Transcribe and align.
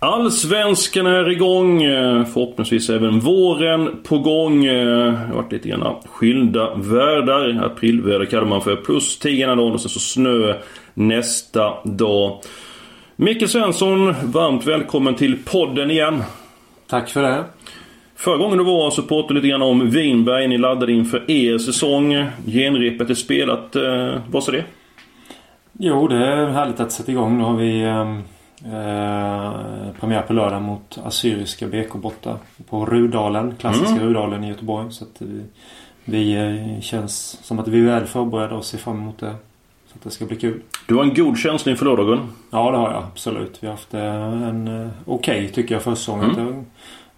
Allsvenskan 0.00 1.06
är 1.06 1.30
igång. 1.30 1.82
eh, 1.82 2.24
Förhoppningsvis 2.24 2.90
även 2.90 3.20
våren 3.20 3.90
på 4.08 4.18
gång. 4.18 4.64
Eh, 4.64 4.86
Det 5.12 5.26
har 5.28 5.34
varit 5.34 5.52
lite 5.52 5.68
grann 5.68 5.94
skilda 6.06 6.74
världar. 6.74 7.62
Aprilväder 7.64 8.24
kallar 8.26 8.44
man 8.44 8.60
för. 8.60 8.76
Plus 8.76 9.18
10 9.18 9.44
ena 9.44 9.54
dagen 9.56 9.72
och 9.72 9.80
sen 9.80 9.90
så 9.90 10.00
snö 10.00 10.54
nästa 10.94 11.74
dag. 11.84 12.40
Micke 13.16 13.48
Svensson, 13.48 14.14
varmt 14.24 14.66
välkommen 14.66 15.14
till 15.14 15.36
podden 15.44 15.90
igen. 15.90 16.22
Tack 16.86 17.08
för 17.10 17.22
det. 17.22 17.44
Förra 18.16 18.36
gången 18.36 18.58
du 18.58 18.64
var 18.64 18.90
så 18.90 19.02
pratade 19.02 19.28
du 19.28 19.34
lite 19.34 19.48
grann 19.48 19.62
om 19.62 19.90
Vinberg. 19.90 20.48
Ni 20.48 20.58
laddade 20.58 20.92
inför 20.92 21.30
er 21.30 21.58
säsong. 21.58 22.24
Genrepet 22.46 23.10
är 23.10 23.14
spelat. 23.14 23.76
Eh, 23.76 24.14
Vad 24.30 24.44
sa 24.44 24.52
det? 24.52 24.64
Jo, 25.78 26.08
det 26.08 26.16
är 26.26 26.46
härligt 26.46 26.80
att 26.80 26.92
sätta 26.92 27.12
igång. 27.12 27.38
Nu 27.38 27.44
har 27.44 27.56
vi 27.56 27.80
ehm, 27.82 28.22
eh, 28.64 29.92
premiär 30.00 30.22
på 30.22 30.32
lördag 30.32 30.62
mot 30.62 30.98
Assyriska 31.04 31.66
BK 31.66 31.92
borta 31.94 32.38
på 32.68 32.86
Rudalen. 32.86 33.54
Klassiska 33.58 33.94
Mm. 33.94 34.04
Rudalen 34.04 34.44
i 34.44 34.48
Göteborg. 34.48 34.92
Så 34.92 35.04
vi, 35.18 35.42
vi 36.04 36.34
eh, 36.34 36.80
känns 36.80 37.38
som 37.42 37.58
att 37.58 37.68
vi 37.68 37.80
är 37.80 37.84
väl 37.84 38.06
förberedda 38.06 38.54
och 38.54 38.64
ser 38.64 38.78
fram 38.78 38.96
emot 38.96 39.18
det. 39.18 39.34
Så 39.86 39.94
att 39.94 40.02
det 40.02 40.10
ska 40.10 40.24
bli 40.26 40.36
kul. 40.36 40.62
Du 40.86 40.94
har 40.94 41.02
en 41.02 41.14
god 41.14 41.38
känsla 41.38 41.72
inför 41.72 41.84
lördagen. 41.84 42.32
Ja, 42.50 42.70
det 42.70 42.76
har 42.76 42.92
jag 42.92 43.02
absolut. 43.02 43.58
Vi 43.60 43.66
har 43.66 43.74
haft 43.74 43.94
eh, 43.94 44.48
en 44.48 44.90
okej 45.04 45.48
tycker 45.48 45.74
jag 45.74 45.82
försäsongen. 45.82 46.30
Mm. 46.30 46.64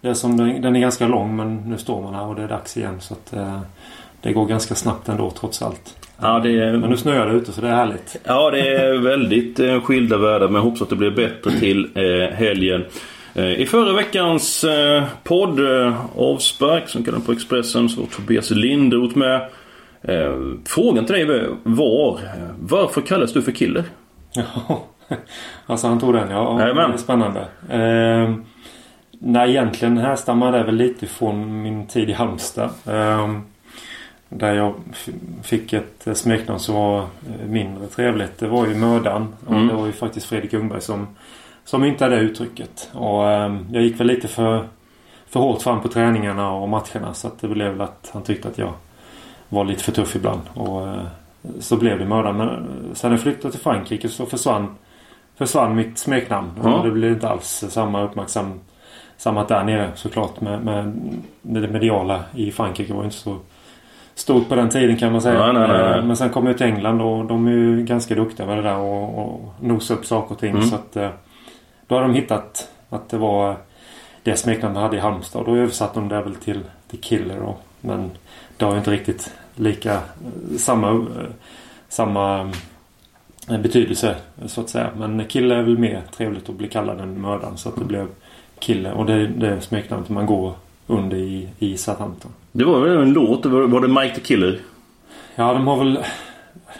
Det, 0.01 0.09
är 0.09 0.13
som, 0.13 0.37
den 0.37 0.75
är 0.75 0.79
ganska 0.79 1.07
lång 1.07 1.35
men 1.35 1.57
nu 1.57 1.77
står 1.77 2.01
man 2.01 2.13
här 2.13 2.25
och 2.25 2.35
det 2.35 2.43
är 2.43 2.47
dags 2.47 2.77
igen. 2.77 3.01
Så 3.01 3.13
att 3.13 3.33
det 4.21 4.33
går 4.33 4.45
ganska 4.45 4.75
snabbt 4.75 5.09
ändå 5.09 5.31
trots 5.31 5.61
allt. 5.61 6.00
Ja, 6.21 6.39
det 6.39 6.59
är... 6.59 6.77
Men 6.77 6.89
nu 6.89 6.97
snöar 6.97 7.27
det 7.27 7.33
ute 7.33 7.51
så 7.51 7.61
det 7.61 7.67
är 7.67 7.75
härligt. 7.75 8.15
Ja, 8.23 8.51
det 8.51 8.75
är 8.75 8.97
väldigt 8.97 9.59
eh, 9.59 9.81
skilda 9.81 10.17
världar 10.17 10.47
men 10.47 10.55
jag 10.55 10.61
hoppas 10.61 10.81
att 10.81 10.89
det 10.89 10.95
blir 10.95 11.11
bättre 11.11 11.51
till 11.51 11.89
eh, 11.95 12.35
helgen. 12.35 12.85
Eh, 13.33 13.61
I 13.61 13.65
förra 13.65 13.93
veckans 13.93 14.63
eh, 14.63 15.03
podd 15.23 15.59
Avspark 16.15 16.89
som 16.89 17.03
kallas 17.03 17.25
på 17.25 17.31
Expressen 17.31 17.89
så 17.89 18.01
var 18.01 18.07
Tobias 18.07 18.51
Linderoth 18.51 19.17
med. 19.17 19.41
Eh, 20.01 20.37
frågan 20.65 21.05
till 21.05 21.15
dig 21.15 21.47
var 21.63 22.19
Varför 22.59 23.01
kallas 23.01 23.33
du 23.33 23.41
för 23.41 23.51
killer? 23.51 23.83
Ja, 24.33 24.83
alltså 25.65 25.87
han 25.87 25.99
tog 25.99 26.13
den 26.13 26.29
ja. 26.29 26.61
Jajamän. 26.61 26.89
Det 26.89 26.95
är 26.95 26.97
spännande. 26.97 27.39
Eh, 27.69 28.35
nej, 29.19 29.49
egentligen 29.49 29.97
härstammar 29.97 30.51
det 30.51 30.63
väl 30.63 30.75
lite 30.75 31.07
från 31.07 31.61
min 31.61 31.87
tid 31.87 32.09
i 32.09 32.13
Halmstad. 32.13 32.69
Eh, 32.85 33.29
där 34.33 34.53
jag 34.53 34.73
fick 35.43 35.73
ett 35.73 36.07
eh, 36.07 36.13
smeknamn 36.13 36.59
som 36.59 36.75
var 36.75 36.99
eh, 36.99 37.47
mindre 37.47 37.87
trevligt. 37.87 38.37
Det 38.39 38.47
var 38.47 38.67
ju 38.67 38.75
Mördan. 38.75 39.35
Och 39.45 39.53
Mm. 39.53 39.67
det 39.67 39.73
var 39.73 39.85
ju 39.85 39.91
faktiskt 39.91 40.25
Fredrik 40.25 40.53
Ljungberg 40.53 40.81
som, 40.81 41.07
som 41.65 41.81
myntade 41.81 42.15
det 42.15 42.21
uttrycket. 42.21 42.89
Och 42.93 43.31
eh, 43.31 43.55
jag 43.71 43.83
gick 43.83 43.99
väl 43.99 44.07
lite 44.07 44.27
för, 44.27 44.67
för 45.27 45.39
hårt 45.39 45.61
fram 45.61 45.81
på 45.81 45.87
träningarna 45.87 46.51
och 46.51 46.69
matcherna. 46.69 47.13
Så 47.13 47.27
att 47.27 47.41
det 47.41 47.47
blev 47.47 47.71
väl 47.71 47.81
att 47.81 48.09
han 48.13 48.23
tyckte 48.23 48.47
att 48.47 48.57
jag 48.57 48.73
var 49.49 49.65
lite 49.65 49.83
för 49.83 49.91
tuff 49.91 50.15
ibland. 50.15 50.41
Och 50.53 50.87
eh, 50.87 51.01
så 51.59 51.77
blev 51.77 51.99
det 51.99 52.05
Mördan. 52.05 52.37
Men 52.37 52.47
eh, 52.49 52.93
sen 52.93 53.11
jag 53.11 53.21
flyttade 53.21 53.51
till 53.51 53.61
Frankrike 53.61 54.09
så 54.09 54.25
försvann, 54.25 54.75
försvann 55.35 55.75
mitt 55.75 55.97
smeknamn. 55.97 56.51
Ja. 56.63 56.73
Och 56.73 56.85
det 56.85 56.91
blev 56.91 57.11
inte 57.11 57.29
alls 57.29 57.63
samma 57.69 58.01
uppmärksammat 58.03 59.47
där 59.47 59.63
nere 59.63 59.91
såklart. 59.95 60.41
Med, 60.41 60.65
med 60.65 60.93
det 61.41 61.67
mediala 61.67 62.23
i 62.35 62.51
Frankrike 62.51 62.93
var 62.93 63.03
inte 63.03 63.15
så 63.15 63.37
stort 64.21 64.49
på 64.49 64.55
den 64.55 64.69
tiden 64.69 64.97
kan 64.97 65.11
man 65.11 65.21
säga. 65.21 65.53
Nej, 65.53 65.53
nej, 65.53 65.67
nej. 65.67 65.99
Eh, 65.99 66.05
Men 66.05 66.17
sen 66.17 66.29
kom 66.29 66.47
jag 66.47 66.57
till 66.57 66.65
England 66.65 67.01
och 67.01 67.25
de 67.25 67.47
är 67.47 67.51
ju 67.51 67.83
ganska 67.83 68.15
duktiga 68.15 68.45
med 68.45 68.57
det 68.57 68.61
där 68.61 68.77
och, 68.77 69.19
och 69.19 69.53
nosa 69.59 69.93
upp 69.93 70.05
saker 70.05 70.33
och 70.35 70.39
ting. 70.39 70.49
Mm. 70.49 70.63
Så 70.63 70.75
att 70.75 70.95
eh, 70.95 71.09
då 71.87 71.95
har 71.95 72.01
de 72.01 72.13
hittat 72.13 72.69
att 72.89 73.09
det 73.09 73.17
var 73.17 73.55
det 74.23 74.35
smeknamnet 74.35 74.75
jag 74.75 74.83
hade 74.83 74.97
i 74.97 74.99
Halmstad. 74.99 75.41
Och 75.41 75.47
då 75.47 75.55
översatte 75.55 75.99
de 75.99 76.09
det 76.09 76.21
väl 76.21 76.35
till 76.35 76.59
The 76.91 76.97
Killer 76.97 77.39
då. 77.39 77.55
Men 77.81 78.11
det 78.57 78.65
har 78.65 78.71
ju 78.71 78.77
inte 78.77 78.91
riktigt 78.91 79.33
lika 79.55 79.93
eh, 79.93 79.99
samma 80.57 81.05
samma 81.89 82.51
betydelse 83.47 84.15
så 84.45 84.61
att 84.61 84.69
säga. 84.69 84.89
Men 84.97 85.25
kille 85.25 85.55
är 85.55 85.61
väl 85.61 85.77
mer 85.77 86.01
trevligt 86.11 86.49
att 86.49 86.55
bli 86.55 86.67
kallad 86.67 86.99
än 86.99 87.21
mördaren. 87.21 87.57
Så 87.57 87.69
att 87.69 87.75
det 87.75 87.85
blev 87.85 88.07
kille. 88.59 88.91
Och 88.91 89.05
det 89.05 89.13
är 89.13 89.27
det 89.27 89.61
smeknamnet 89.61 90.09
man 90.09 90.25
går 90.25 90.53
under 90.91 91.17
i, 91.17 91.47
i 91.59 91.77
Southampton. 91.77 92.31
Det 92.51 92.63
var 92.63 92.79
väl 92.79 92.97
en 92.97 93.13
låt? 93.13 93.45
Var 93.45 93.81
det 93.81 93.87
Mike 93.87 94.15
the 94.15 94.21
Killer? 94.21 94.59
Ja, 95.35 95.53
de 95.53 95.67
har 95.67 95.77
väl... 95.77 95.99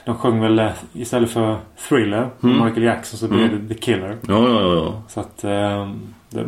De 0.06 0.16
sjöng 0.16 0.42
väl 0.42 0.60
eh, 0.60 0.70
istället 0.94 1.30
för 1.32 1.58
Thriller, 1.90 2.30
Mm. 2.44 2.66
Michael 2.66 2.84
Jackson, 2.84 3.20
så 3.20 3.28
blev 3.28 3.42
Mm. 3.42 3.68
det 3.68 3.74
The 3.76 3.82
Killer. 3.82 4.18
Ja, 4.28 4.50
ja, 4.50 4.74
ja. 4.76 5.02
Så 5.08 5.20
att... 5.20 5.44
Eh, 5.44 5.92
det, 6.30 6.44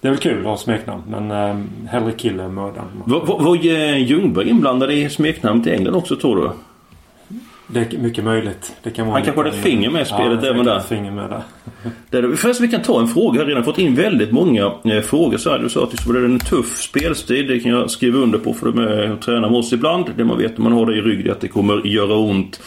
det 0.00 0.08
är 0.08 0.10
väl 0.12 0.16
kul 0.20 0.38
att 0.40 0.46
ha 0.46 0.56
smeknamn. 0.56 1.02
Men 1.10 1.30
eh, 1.30 1.56
hellre 1.90 2.12
kille 2.12 2.42
än 2.42 2.54
mördaren. 2.54 2.86
Var, 3.04 3.26
var, 3.26 3.40
var 3.42 3.54
eh, 3.56 4.02
Ljungberg 4.02 4.48
inblandad 4.48 4.90
i 4.92 5.08
smeknamnet 5.10 5.66
i 5.66 5.70
England 5.70 5.94
också 5.96 6.16
tror 6.16 6.36
du? 6.36 6.50
Det 7.68 7.94
är 7.94 7.98
mycket 7.98 8.24
möjligt. 8.24 8.76
Det 8.82 8.90
kan 8.90 9.06
vara 9.06 9.16
Han 9.16 9.24
kanske 9.24 9.42
hade 9.42 9.56
ett 9.56 9.62
finger 9.62 9.90
med 9.90 10.02
i 10.02 10.04
spelet 10.04 10.38
ja, 10.42 10.48
även 10.48 10.64
där. 10.64 10.80
finger 10.80 11.10
med 11.10 11.30
där. 11.30 11.42
Det 12.10 12.18
är 12.18 12.22
det. 12.22 12.36
Förresten, 12.36 12.66
vi 12.66 12.72
kan 12.72 12.82
ta 12.82 13.00
en 13.00 13.08
fråga. 13.08 13.38
Jag 13.38 13.44
har 13.44 13.48
redan 13.48 13.64
fått 13.64 13.78
in 13.78 13.94
väldigt 13.94 14.32
många 14.32 14.72
eh, 14.84 15.00
frågor. 15.00 15.36
Så 15.36 15.50
här, 15.50 15.58
du 15.58 15.68
sa 15.68 15.84
att 15.84 15.90
det 15.90 16.06
var 16.06 16.14
en 16.14 16.38
tuff 16.38 16.76
spelstil. 16.76 17.46
Det 17.46 17.60
kan 17.60 17.72
jag 17.72 17.90
skriva 17.90 18.18
under 18.18 18.38
på 18.38 18.54
för 18.54 18.72
de 18.72 18.78
är 18.78 19.12
och 19.12 19.20
tränar 19.20 19.50
med 19.50 19.58
oss 19.58 19.72
ibland. 19.72 20.06
Det 20.16 20.24
man 20.24 20.38
vet 20.38 20.58
när 20.58 20.62
man 20.62 20.72
har 20.72 20.86
det 20.86 20.96
i 20.96 21.00
ryggen 21.00 21.32
att 21.32 21.40
det 21.40 21.48
kommer 21.48 21.86
göra 21.86 22.16
ont. 22.16 22.60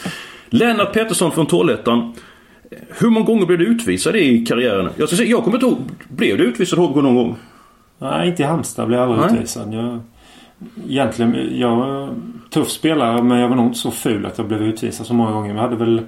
Lennart 0.50 0.92
Pettersson 0.92 1.32
från 1.32 1.46
Trollhättan. 1.46 2.12
Hur 2.98 3.10
många 3.10 3.26
gånger 3.26 3.46
blev 3.46 3.58
du 3.58 3.66
utvisad 3.66 4.16
i 4.16 4.46
karriären? 4.46 4.88
Jag, 4.96 5.08
ska 5.08 5.16
säga, 5.16 5.30
jag 5.30 5.44
kommer 5.44 5.56
inte 5.56 5.66
ihåg. 5.66 5.78
Blev 6.08 6.38
du 6.38 6.44
utvisad 6.44 6.78
HBK 6.78 6.96
någon 6.96 7.14
gång? 7.14 7.36
Nej, 7.98 8.28
inte 8.28 8.42
i 8.42 8.46
Halmstad 8.46 8.86
blev 8.88 9.00
jag 9.00 9.10
aldrig 9.10 9.32
utvisad. 9.32 9.74
Jag, 9.74 10.00
egentligen, 10.88 11.58
jag 11.58 12.08
tuff 12.50 12.68
spelare 12.68 13.22
men 13.22 13.38
jag 13.38 13.48
var 13.48 13.56
nog 13.56 13.66
inte 13.66 13.78
så 13.78 13.90
ful 13.90 14.26
att 14.26 14.38
jag 14.38 14.46
blev 14.46 14.62
utvisad 14.62 15.06
så 15.06 15.14
många 15.14 15.30
gånger. 15.30 15.52
Vi 15.52 15.60
hade 15.60 15.76
väl 15.76 16.02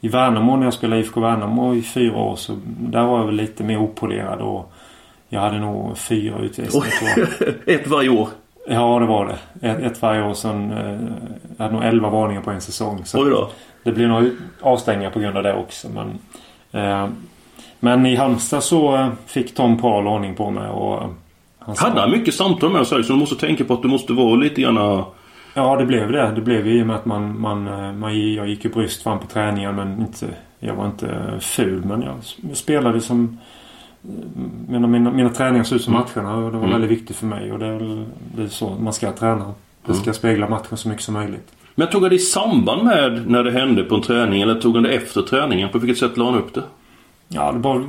i 0.00 0.08
Värnamo 0.08 0.56
när 0.56 0.64
jag 0.64 0.74
spelade 0.74 1.00
IFK 1.00 1.20
Värnamo 1.20 1.74
i 1.74 1.82
fyra 1.82 2.16
år 2.16 2.36
så 2.36 2.58
där 2.64 3.04
var 3.04 3.18
jag 3.18 3.26
väl 3.26 3.34
lite 3.34 3.64
mer 3.64 3.78
opolerad 3.78 4.40
och 4.40 4.72
jag 5.28 5.40
hade 5.40 5.58
nog 5.58 5.98
fyra 5.98 6.38
utvisningar 6.38 6.86
jag. 7.16 7.48
Ett 7.74 7.86
varje 7.86 8.08
år. 8.08 8.28
Ja, 8.68 8.98
det 8.98 9.06
var 9.06 9.26
det. 9.26 9.68
Ett, 9.68 9.78
ett 9.78 10.02
varje 10.02 10.22
år 10.22 10.34
sen. 10.34 10.70
Eh, 10.72 10.98
jag 11.56 11.64
hade 11.64 11.74
nog 11.74 11.84
elva 11.84 12.10
varningar 12.10 12.40
på 12.40 12.50
en 12.50 12.60
säsong. 12.60 13.04
Så 13.04 13.24
Oj 13.24 13.30
då. 13.30 13.50
det 13.82 13.92
blev 13.92 14.08
nog 14.08 14.30
avstängningar 14.60 15.10
på 15.10 15.18
grund 15.18 15.36
av 15.36 15.42
det 15.42 15.54
också. 15.54 15.88
Men, 15.88 16.18
eh, 16.72 17.08
men 17.80 18.06
i 18.06 18.16
Halmstad 18.16 18.62
så 18.62 18.96
eh, 18.96 19.08
fick 19.26 19.54
Tom 19.54 19.78
Paul 19.78 20.06
ordning 20.06 20.34
på 20.34 20.50
mig 20.50 20.68
och 20.68 21.02
han 21.78 21.88
Hade 21.90 22.00
han 22.00 22.10
mycket 22.10 22.34
samtal 22.34 22.72
med 22.72 22.86
sig 22.86 23.04
så 23.04 23.12
du 23.12 23.18
måste 23.18 23.36
tänka 23.36 23.64
på 23.64 23.74
att 23.74 23.82
du 23.82 23.88
måste 23.88 24.12
vara 24.12 24.34
lite 24.34 24.60
grann... 24.62 25.04
Ja, 25.54 25.76
det 25.76 25.86
blev 25.86 26.12
det. 26.12 26.32
Det 26.34 26.40
blev 26.40 26.66
ju 26.66 26.78
i 26.78 26.82
och 26.82 26.86
med 26.86 26.96
att 26.96 27.06
man, 27.06 27.40
man, 27.40 27.68
eh, 27.68 27.92
man 27.92 28.32
jag 28.34 28.48
gick 28.48 28.64
ju 28.64 28.70
bröst 28.70 29.02
fram 29.02 29.18
på 29.18 29.26
träningen 29.26 29.74
men 29.76 30.00
inte, 30.00 30.26
jag 30.58 30.74
var 30.74 30.86
inte 30.86 31.38
ful. 31.40 31.84
Men 31.84 32.02
jag 32.02 32.56
spelade 32.56 33.00
som... 33.00 33.38
eh, 34.04 34.08
Mina, 34.68 34.86
mina, 34.86 35.10
mina 35.10 35.28
träningar 35.30 35.64
såg 35.64 35.76
ut 35.76 35.82
som 35.82 35.92
matcherna 35.92 36.34
och 36.36 36.42
det 36.52 36.58
var 36.58 36.64
Mm. 36.66 36.70
väldigt 36.70 36.90
viktigt 36.90 37.16
för 37.16 37.26
mig. 37.26 37.52
Och 37.52 37.58
det 37.58 37.66
är, 37.66 38.06
det 38.36 38.42
är 38.42 38.48
så 38.48 38.76
man 38.80 38.92
ska 38.92 39.12
träna. 39.12 39.44
Det 39.86 39.92
Mm. 39.92 40.02
ska 40.02 40.12
spegla 40.12 40.48
matchen 40.48 40.76
så 40.76 40.88
mycket 40.88 41.04
som 41.04 41.14
möjligt. 41.14 41.52
Men 41.74 41.88
tog 41.88 42.02
han 42.02 42.10
det 42.10 42.16
i 42.16 42.18
samband 42.18 42.84
med 42.84 43.30
när 43.30 43.44
det 43.44 43.50
hände 43.50 43.82
på 43.84 43.94
en 43.94 44.02
träning 44.02 44.42
eller 44.42 44.54
tog 44.60 44.74
han 44.74 44.82
det 44.82 44.90
efter 44.90 45.22
träningen? 45.22 45.68
På 45.68 45.78
vilket 45.78 45.98
sätt 45.98 46.16
la 46.16 46.24
han 46.24 46.34
upp 46.38 46.54
det? 46.54 46.62
Ja, 47.28 47.52
det 47.52 47.58
var 47.58 47.84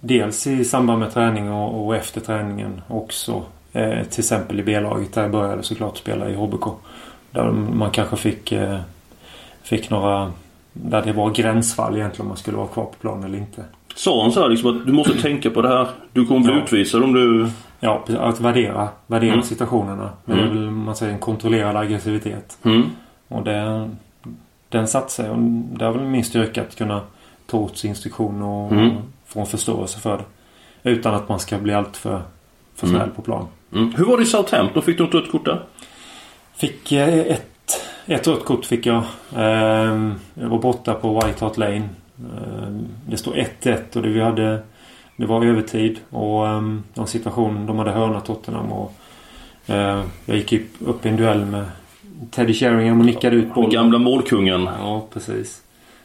dels 0.00 0.46
i 0.46 0.64
samband 0.64 0.98
med 1.00 1.12
träning 1.12 1.52
och, 1.52 1.86
och 1.86 1.96
efter 1.96 2.20
träningen 2.20 2.80
också. 2.88 3.42
Eh, 3.72 4.02
till 4.04 4.20
exempel 4.20 4.60
i 4.60 4.62
B-laget 4.62 5.12
där 5.12 5.22
jag 5.22 5.30
började 5.30 5.62
såklart 5.62 5.96
spela 5.96 6.28
i 6.28 6.34
HBK. 6.34 6.64
Där 7.30 7.50
man 7.50 7.90
kanske 7.90 8.16
fick, 8.16 8.52
eh, 8.52 8.78
fick 9.62 9.90
några... 9.90 10.32
Där 10.72 11.02
det 11.02 11.12
var 11.12 11.30
gränsfall 11.30 11.96
egentligen 11.96 12.22
om 12.22 12.28
man 12.28 12.36
skulle 12.36 12.56
vara 12.56 12.66
kvar 12.68 12.84
på 12.84 12.94
planen 13.00 13.24
eller 13.24 13.38
inte. 13.38 13.64
Sa 13.94 14.22
han 14.22 14.32
så 14.32 14.40
här 14.42 14.48
liksom 14.48 14.76
att 14.80 14.86
du 14.86 14.92
måste 14.92 15.22
tänka 15.22 15.50
på 15.50 15.62
det 15.62 15.68
här. 15.68 15.86
Du 16.12 16.26
kommer 16.26 16.40
bli 16.40 16.52
Ja. 16.52 16.62
utvisad 16.62 17.02
om 17.02 17.12
du... 17.12 17.48
Ja, 17.80 18.04
att 18.18 18.40
värdera, 18.40 18.88
värdera 19.06 19.32
Mm. 19.32 19.44
situationerna. 19.44 20.10
Det 20.24 20.32
är 20.32 20.36
Mm. 20.38 20.48
väl 20.48 20.70
man 20.70 20.96
säger 20.96 21.12
en 21.12 21.18
kontrollerad 21.18 21.76
aggressivitet. 21.76 22.58
Mm. 22.62 22.82
Och 23.28 23.42
det, 23.44 23.90
den 24.68 24.88
satt 24.88 25.10
sig. 25.10 25.30
Och 25.30 25.38
det 25.78 25.84
är 25.84 25.90
väl 25.92 26.00
min 26.04 26.24
styrka 26.24 26.62
att 26.62 26.76
kunna 26.76 27.00
ta 27.50 27.58
åt 27.58 27.78
sig 27.78 27.90
instruktioner 27.90 28.46
och, 28.46 28.72
Mm. 28.72 28.90
få 29.26 29.40
en 29.40 29.46
förståelse 29.46 30.00
för 30.00 30.18
det. 30.18 30.24
Utan 30.90 31.14
att 31.14 31.28
man 31.28 31.38
ska 31.40 31.58
bli 31.58 31.74
allt 31.74 31.96
för, 31.96 32.22
för 32.74 32.86
snäll 32.86 33.00
Mm. 33.02 33.14
på 33.14 33.22
plan. 33.22 33.46
Mm. 33.72 33.94
Hur 33.96 34.04
var 34.04 34.16
det 34.16 34.22
i 34.22 34.26
Southampton? 34.26 34.82
Fick 34.82 34.98
du 34.98 35.04
ett 35.18 35.30
kort 35.32 35.44
där? 35.44 35.62
Fick 36.56 36.92
eh, 36.92 37.08
ett, 37.18 37.46
Ett 38.06 38.26
rött 38.28 38.44
kort 38.44 38.64
fick 38.64 38.86
jag. 38.86 39.02
Ehm, 39.36 40.14
jag 40.34 40.48
var 40.48 40.58
borta 40.58 40.94
på 40.94 41.14
White 41.14 41.44
Hart 41.44 41.56
Lane. 41.56 41.88
Ehm, 42.18 42.86
det 43.06 43.16
stod 43.16 43.34
1-1 43.36 43.96
och 43.96 44.02
det 44.02 44.08
vi 44.08 44.20
hade... 44.20 44.62
Det 45.16 45.26
var 45.26 45.44
övertid 45.44 45.98
och 46.10 46.44
um, 46.46 46.82
de 46.94 47.06
situation, 47.06 47.66
de 47.66 47.78
hade 47.78 47.90
hörnat 47.90 48.24
Tottenham 48.24 48.72
och 48.72 48.92
uh, 49.70 50.02
jag 50.24 50.36
gick 50.36 50.52
upp 50.80 51.06
i 51.06 51.08
en 51.08 51.16
duell 51.16 51.44
med 51.44 51.64
Teddy 52.30 52.54
Sheringham 52.54 53.00
och 53.00 53.06
nickade 53.06 53.36
ut 53.36 53.54
bollen. 53.54 53.70
Gamla 53.70 53.98
målkungen. 53.98 54.68
Ja, 54.78 55.06
precis. 55.12 55.62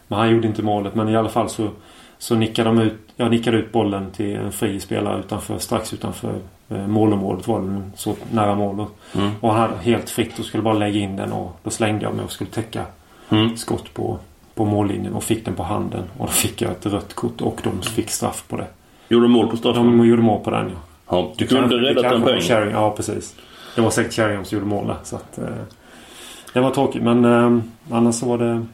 Men 0.08 0.20
han 0.20 0.30
gjorde 0.30 0.48
inte 0.48 0.64
målet 0.64 0.96
men 0.96 1.10
i 1.10 1.16
alla 1.16 1.30
fall 1.30 1.50
så, 1.50 1.70
så 2.18 2.36
nickade 2.36 2.70
de 2.70 2.80
ut, 2.80 2.94
jag 3.16 3.32
nickade 3.32 3.58
ut 3.58 3.72
bollen 3.72 4.12
till 4.12 4.36
en 4.36 4.52
fri 4.52 4.80
spelare 4.80 5.20
utanför, 5.20 5.58
strax 5.58 5.94
utanför 5.94 6.34
eh, 6.70 6.88
målområdet 6.88 7.48
var 7.48 7.60
den 7.60 7.94
så 7.96 8.16
nära 8.32 8.56
mål. 8.56 8.86
Mm. 9.16 9.32
Och 9.42 9.54
han 9.54 9.62
hade 9.62 9.78
helt 9.78 10.10
fritt 10.10 10.40
och 10.40 10.46
skulle 10.46 10.64
bara 10.64 10.74
lägga 10.74 11.00
in 11.00 11.16
den 11.16 11.32
och 11.32 11.60
då 11.64 11.70
slängde 11.70 12.06
jag 12.06 12.16
mig 12.16 12.26
och 12.26 12.32
skulle 12.32 12.50
täcka 12.50 12.86
mm. 13.30 13.58
skott 13.58 13.94
på, 13.94 14.18
på 14.56 14.66
mållinjen 14.66 15.14
och 15.14 15.24
fick 15.24 15.46
den 15.46 15.56
på 15.56 15.64
handen. 15.64 16.04
Och 16.18 16.26
då 16.26 16.32
fick 16.32 16.62
jag 16.62 16.72
ett 16.72 16.86
rött 16.86 17.14
kort 17.14 17.42
och 17.42 17.62
de 17.64 17.82
fick 17.82 18.10
straff 18.10 18.44
på 18.48 18.58
det. 18.58 18.68
Gjorde 19.10 19.26
de 19.26 19.32
mål 19.32 19.48
på 19.48 19.58
straffen? 19.58 19.98
De 19.98 20.08
gjorde 20.08 20.22
mål 20.22 20.44
på 20.44 20.50
den 20.50 20.70
ja. 20.70 20.78
ja 21.10 21.34
du 21.38 21.48
kunde 21.48 21.76
räddat 21.76 22.04
den 22.04 22.22
poängen? 22.22 22.72
Ja 22.72 22.92
precis. 22.92 23.36
Det 23.76 23.82
var 23.82 23.90
säkert 23.90 24.14
Sheringham 24.14 24.46
som 24.46 24.58
gjorde 24.58 24.70
mål 24.70 24.88
där. 24.88 24.98
Så 25.04 25.16
att, 25.16 25.38
eh, 25.38 25.46
det 26.54 26.60
var 26.60 26.72
tråkigt 26.72 27.04
men 27.04 27.26
eh, 27.26 27.60
annars 27.92 28.16
så 28.16 28.26
var 28.26 28.38
det 28.38 28.66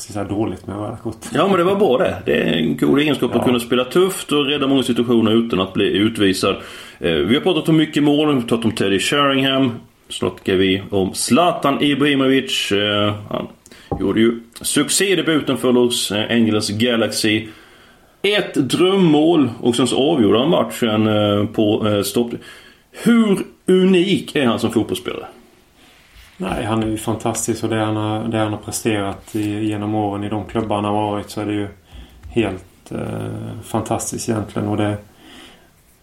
ska 0.00 0.12
säga 0.12 0.24
dåligt 0.24 0.66
med 0.66 0.76
röda 0.76 0.96
kort. 0.96 1.16
Ja 1.34 1.48
men 1.48 1.56
det 1.56 1.64
var 1.64 1.76
bra 1.76 1.98
det. 1.98 2.22
Det 2.26 2.42
är 2.42 2.52
en 2.52 2.76
god 2.76 2.98
egenskap 2.98 3.30
ja. 3.34 3.40
att 3.40 3.46
kunna 3.46 3.60
spela 3.60 3.84
tufft 3.84 4.32
och 4.32 4.46
rädda 4.46 4.66
många 4.66 4.82
situationer 4.82 5.32
utan 5.32 5.60
att 5.60 5.72
bli 5.72 5.84
utvisad. 5.84 6.56
Eh, 7.00 7.12
vi 7.12 7.34
har 7.34 7.40
pratat 7.40 7.68
om 7.68 7.76
mycket 7.76 8.02
mål. 8.02 8.28
Vi 8.28 8.34
har 8.34 8.40
pratat 8.40 8.64
om 8.64 8.72
Teddy 8.72 8.98
Sheringham. 8.98 9.72
Snart 10.08 10.40
ska 10.40 10.54
vi 10.54 10.82
om 10.90 11.14
Zlatan 11.14 11.82
Ibrahimovic. 11.82 12.72
Eh, 12.72 13.14
han 13.30 13.46
gjorde 14.00 14.20
ju 14.20 14.40
succédebuten 14.60 15.56
för 15.56 15.72
Los 15.72 16.12
Angeles 16.12 16.70
Galaxy. 16.70 17.46
Ett 18.22 18.54
drömmål 18.54 19.50
och 19.60 19.76
sen 19.76 19.86
så 19.86 20.12
avgjorde 20.12 20.38
han 20.38 20.50
matchen 20.50 21.06
eh, 21.06 21.46
på 21.46 22.02
stopp. 22.04 22.30
Hur 22.92 23.38
unik 23.66 24.36
är 24.36 24.46
han 24.46 24.58
som 24.58 24.72
fotbollsspelare? 24.72 25.26
Nej, 26.36 26.64
han 26.64 26.82
är 26.82 26.86
ju 26.86 26.96
fantastisk 26.96 27.64
och 27.64 27.70
det 27.70 27.84
han 27.84 27.96
har, 27.96 28.24
det 28.24 28.38
han 28.38 28.52
har 28.52 28.58
presterat 28.58 29.36
i, 29.36 29.64
genom 29.64 29.94
åren 29.94 30.24
i 30.24 30.28
de 30.28 30.44
klubbar 30.44 30.76
han 30.76 30.84
har 30.84 30.92
varit 30.92 31.30
så 31.30 31.40
är 31.40 31.46
det 31.46 31.52
ju 31.52 31.68
helt 32.28 32.92
eh, 32.92 33.60
fantastiskt 33.62 34.28
egentligen. 34.28 34.68
Och 34.68 34.76
det, 34.76 34.96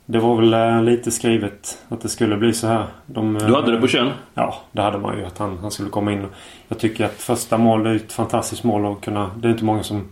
det 0.05 0.19
var 0.19 0.35
väl 0.35 0.53
eh, 0.53 0.83
lite 0.83 1.11
skrivet 1.11 1.77
att 1.89 2.01
det 2.01 2.09
skulle 2.09 2.37
bli 2.37 2.53
så 2.53 2.67
här. 2.67 2.85
De, 3.05 3.33
du 3.33 3.55
hade 3.55 3.71
det 3.71 3.81
på 3.81 3.87
känn? 3.87 4.09
Ja, 4.33 4.55
det 4.71 4.81
hade 4.81 4.97
man 4.97 5.17
ju. 5.17 5.25
Att 5.25 5.37
han, 5.37 5.57
han 5.61 5.71
skulle 5.71 5.89
komma 5.89 6.11
in. 6.11 6.25
Jag 6.67 6.79
tycker 6.79 7.05
att 7.05 7.13
första 7.13 7.57
mål 7.57 7.85
är 7.85 7.95
ett 7.95 8.13
fantastiskt 8.13 8.63
mål 8.63 8.85
att 8.85 9.01
kunna... 9.01 9.31
Det 9.37 9.47
är 9.47 9.51
inte 9.51 9.65
många 9.65 9.83
som, 9.83 10.07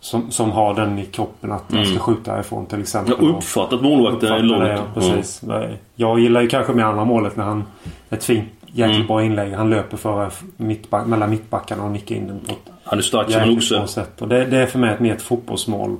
som, 0.00 0.30
som 0.30 0.50
har 0.50 0.74
den 0.74 0.98
i 0.98 1.06
kroppen 1.06 1.52
att 1.52 1.72
mm. 1.72 1.82
man 1.82 1.94
ska 1.94 2.04
skjuta 2.04 2.32
härifrån 2.32 2.66
till 2.66 2.80
exempel. 2.80 3.14
Jag 3.20 3.28
uppfattat 3.28 3.82
målvakten 3.82 4.32
är 4.32 4.42
långt. 4.42 4.64
Det, 4.64 4.72
ja, 4.72 4.82
precis. 4.94 5.42
Mm. 5.42 5.76
Jag 5.94 6.20
gillar 6.20 6.40
ju 6.40 6.48
kanske 6.48 6.72
med 6.72 6.86
andra 6.86 7.04
målet 7.04 7.36
när 7.36 7.44
han... 7.44 7.64
Ett 8.10 8.24
fint 8.24 8.59
jäkligt 8.72 8.96
mm. 8.96 9.06
bra 9.06 9.24
inlägg. 9.24 9.52
Han 9.52 9.70
löper 9.70 9.96
före 9.96 10.30
mittback, 10.56 11.06
mellan 11.06 11.30
mittbackarna 11.30 11.84
och 11.84 11.90
nickar 11.90 12.16
in 12.16 12.26
den 12.26 12.40
på 12.40 12.52
ett 12.52 12.72
Han 12.84 12.98
är 12.98 13.02
stark 13.02 13.30
som 13.30 13.40
en 13.40 13.56
oxe. 13.56 13.86
Sätt. 13.86 14.22
Och 14.22 14.28
det, 14.28 14.44
det, 14.44 14.58
är 14.58 14.66
för 14.66 14.78
mig 14.78 14.94
ett 14.94 15.00
mer 15.00 15.14
ett 15.14 15.22
fotbollsmål. 15.22 15.96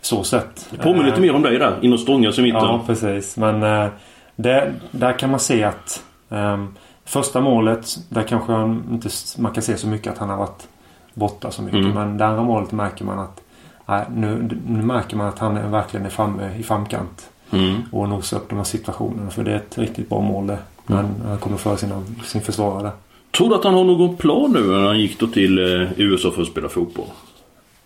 Så 0.00 0.24
sett. 0.24 0.68
Det 0.70 0.76
påminner 0.76 1.06
lite 1.06 1.20
mer 1.20 1.34
om 1.34 1.42
dig 1.42 1.58
där. 1.58 1.78
In 1.82 1.92
och 1.92 2.00
stångas 2.00 2.38
i 2.38 2.42
mitten. 2.42 2.60
Ja, 2.60 2.82
precis. 2.86 3.36
Men 3.36 3.62
äh, 3.62 3.88
det, 4.36 4.72
där 4.90 5.18
kan 5.18 5.30
man 5.30 5.40
se 5.40 5.64
att 5.64 6.02
ähm, 6.28 6.74
Första 7.10 7.40
målet, 7.40 7.98
där 8.08 8.22
kanske 8.22 8.52
han 8.52 8.84
inte, 8.90 9.08
man 9.38 9.52
kan 9.52 9.62
se 9.62 9.76
så 9.76 9.86
mycket 9.86 10.12
att 10.12 10.18
han 10.18 10.28
har 10.28 10.36
varit 10.36 10.68
borta 11.14 11.50
så 11.50 11.62
mycket. 11.62 11.80
Mm. 11.80 11.92
Men 11.92 12.18
det 12.18 12.26
andra 12.26 12.42
målet 12.42 12.72
märker 12.72 13.04
man 13.04 13.18
att 13.18 13.40
nej, 13.86 14.04
nu, 14.14 14.58
nu 14.66 14.82
märker 14.82 15.16
man 15.16 15.26
att 15.26 15.38
han 15.38 15.70
verkligen 15.70 16.06
är 16.06 16.10
framme 16.10 16.54
i 16.58 16.62
framkant. 16.62 17.30
Mm. 17.52 17.82
Och 17.92 18.08
nosar 18.08 18.36
upp 18.36 18.48
de 18.48 18.56
här 18.56 18.64
situationerna. 18.64 19.30
För 19.30 19.44
det 19.44 19.52
är 19.52 19.56
ett 19.56 19.78
riktigt 19.78 20.08
bra 20.08 20.20
mål 20.20 20.46
det. 20.46 20.58
Mm. 20.92 21.28
han 21.28 21.38
kommer 21.38 21.56
före 21.56 21.76
sina, 21.76 22.02
sin 22.24 22.40
försvarare. 22.40 22.90
Tror 23.30 23.48
du 23.48 23.54
att 23.54 23.64
han 23.64 23.74
har 23.74 23.84
någon 23.84 24.16
plan 24.16 24.52
nu 24.52 24.62
när 24.62 24.86
han 24.86 25.00
gick 25.00 25.20
då 25.20 25.26
till 25.26 25.58
eh, 25.58 25.88
USA 25.96 26.30
för 26.30 26.42
att 26.42 26.48
spela 26.48 26.68
fotboll? 26.68 27.06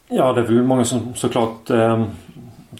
Ja, 0.09 0.33
det 0.33 0.41
är 0.41 0.45
väl 0.45 0.63
många 0.63 0.85
som 0.85 1.15
såklart 1.15 1.71
eh, 1.71 2.05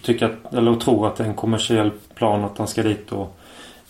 tycker 0.01 0.25
att, 0.25 0.53
eller 0.53 0.75
tror 0.75 1.07
att 1.07 1.15
det 1.15 1.23
är 1.23 1.27
en 1.27 1.33
kommersiell 1.33 1.91
plan 2.15 2.43
att 2.43 2.57
han 2.57 2.67
ska 2.67 2.83
dit 2.83 3.11
och, 3.11 3.37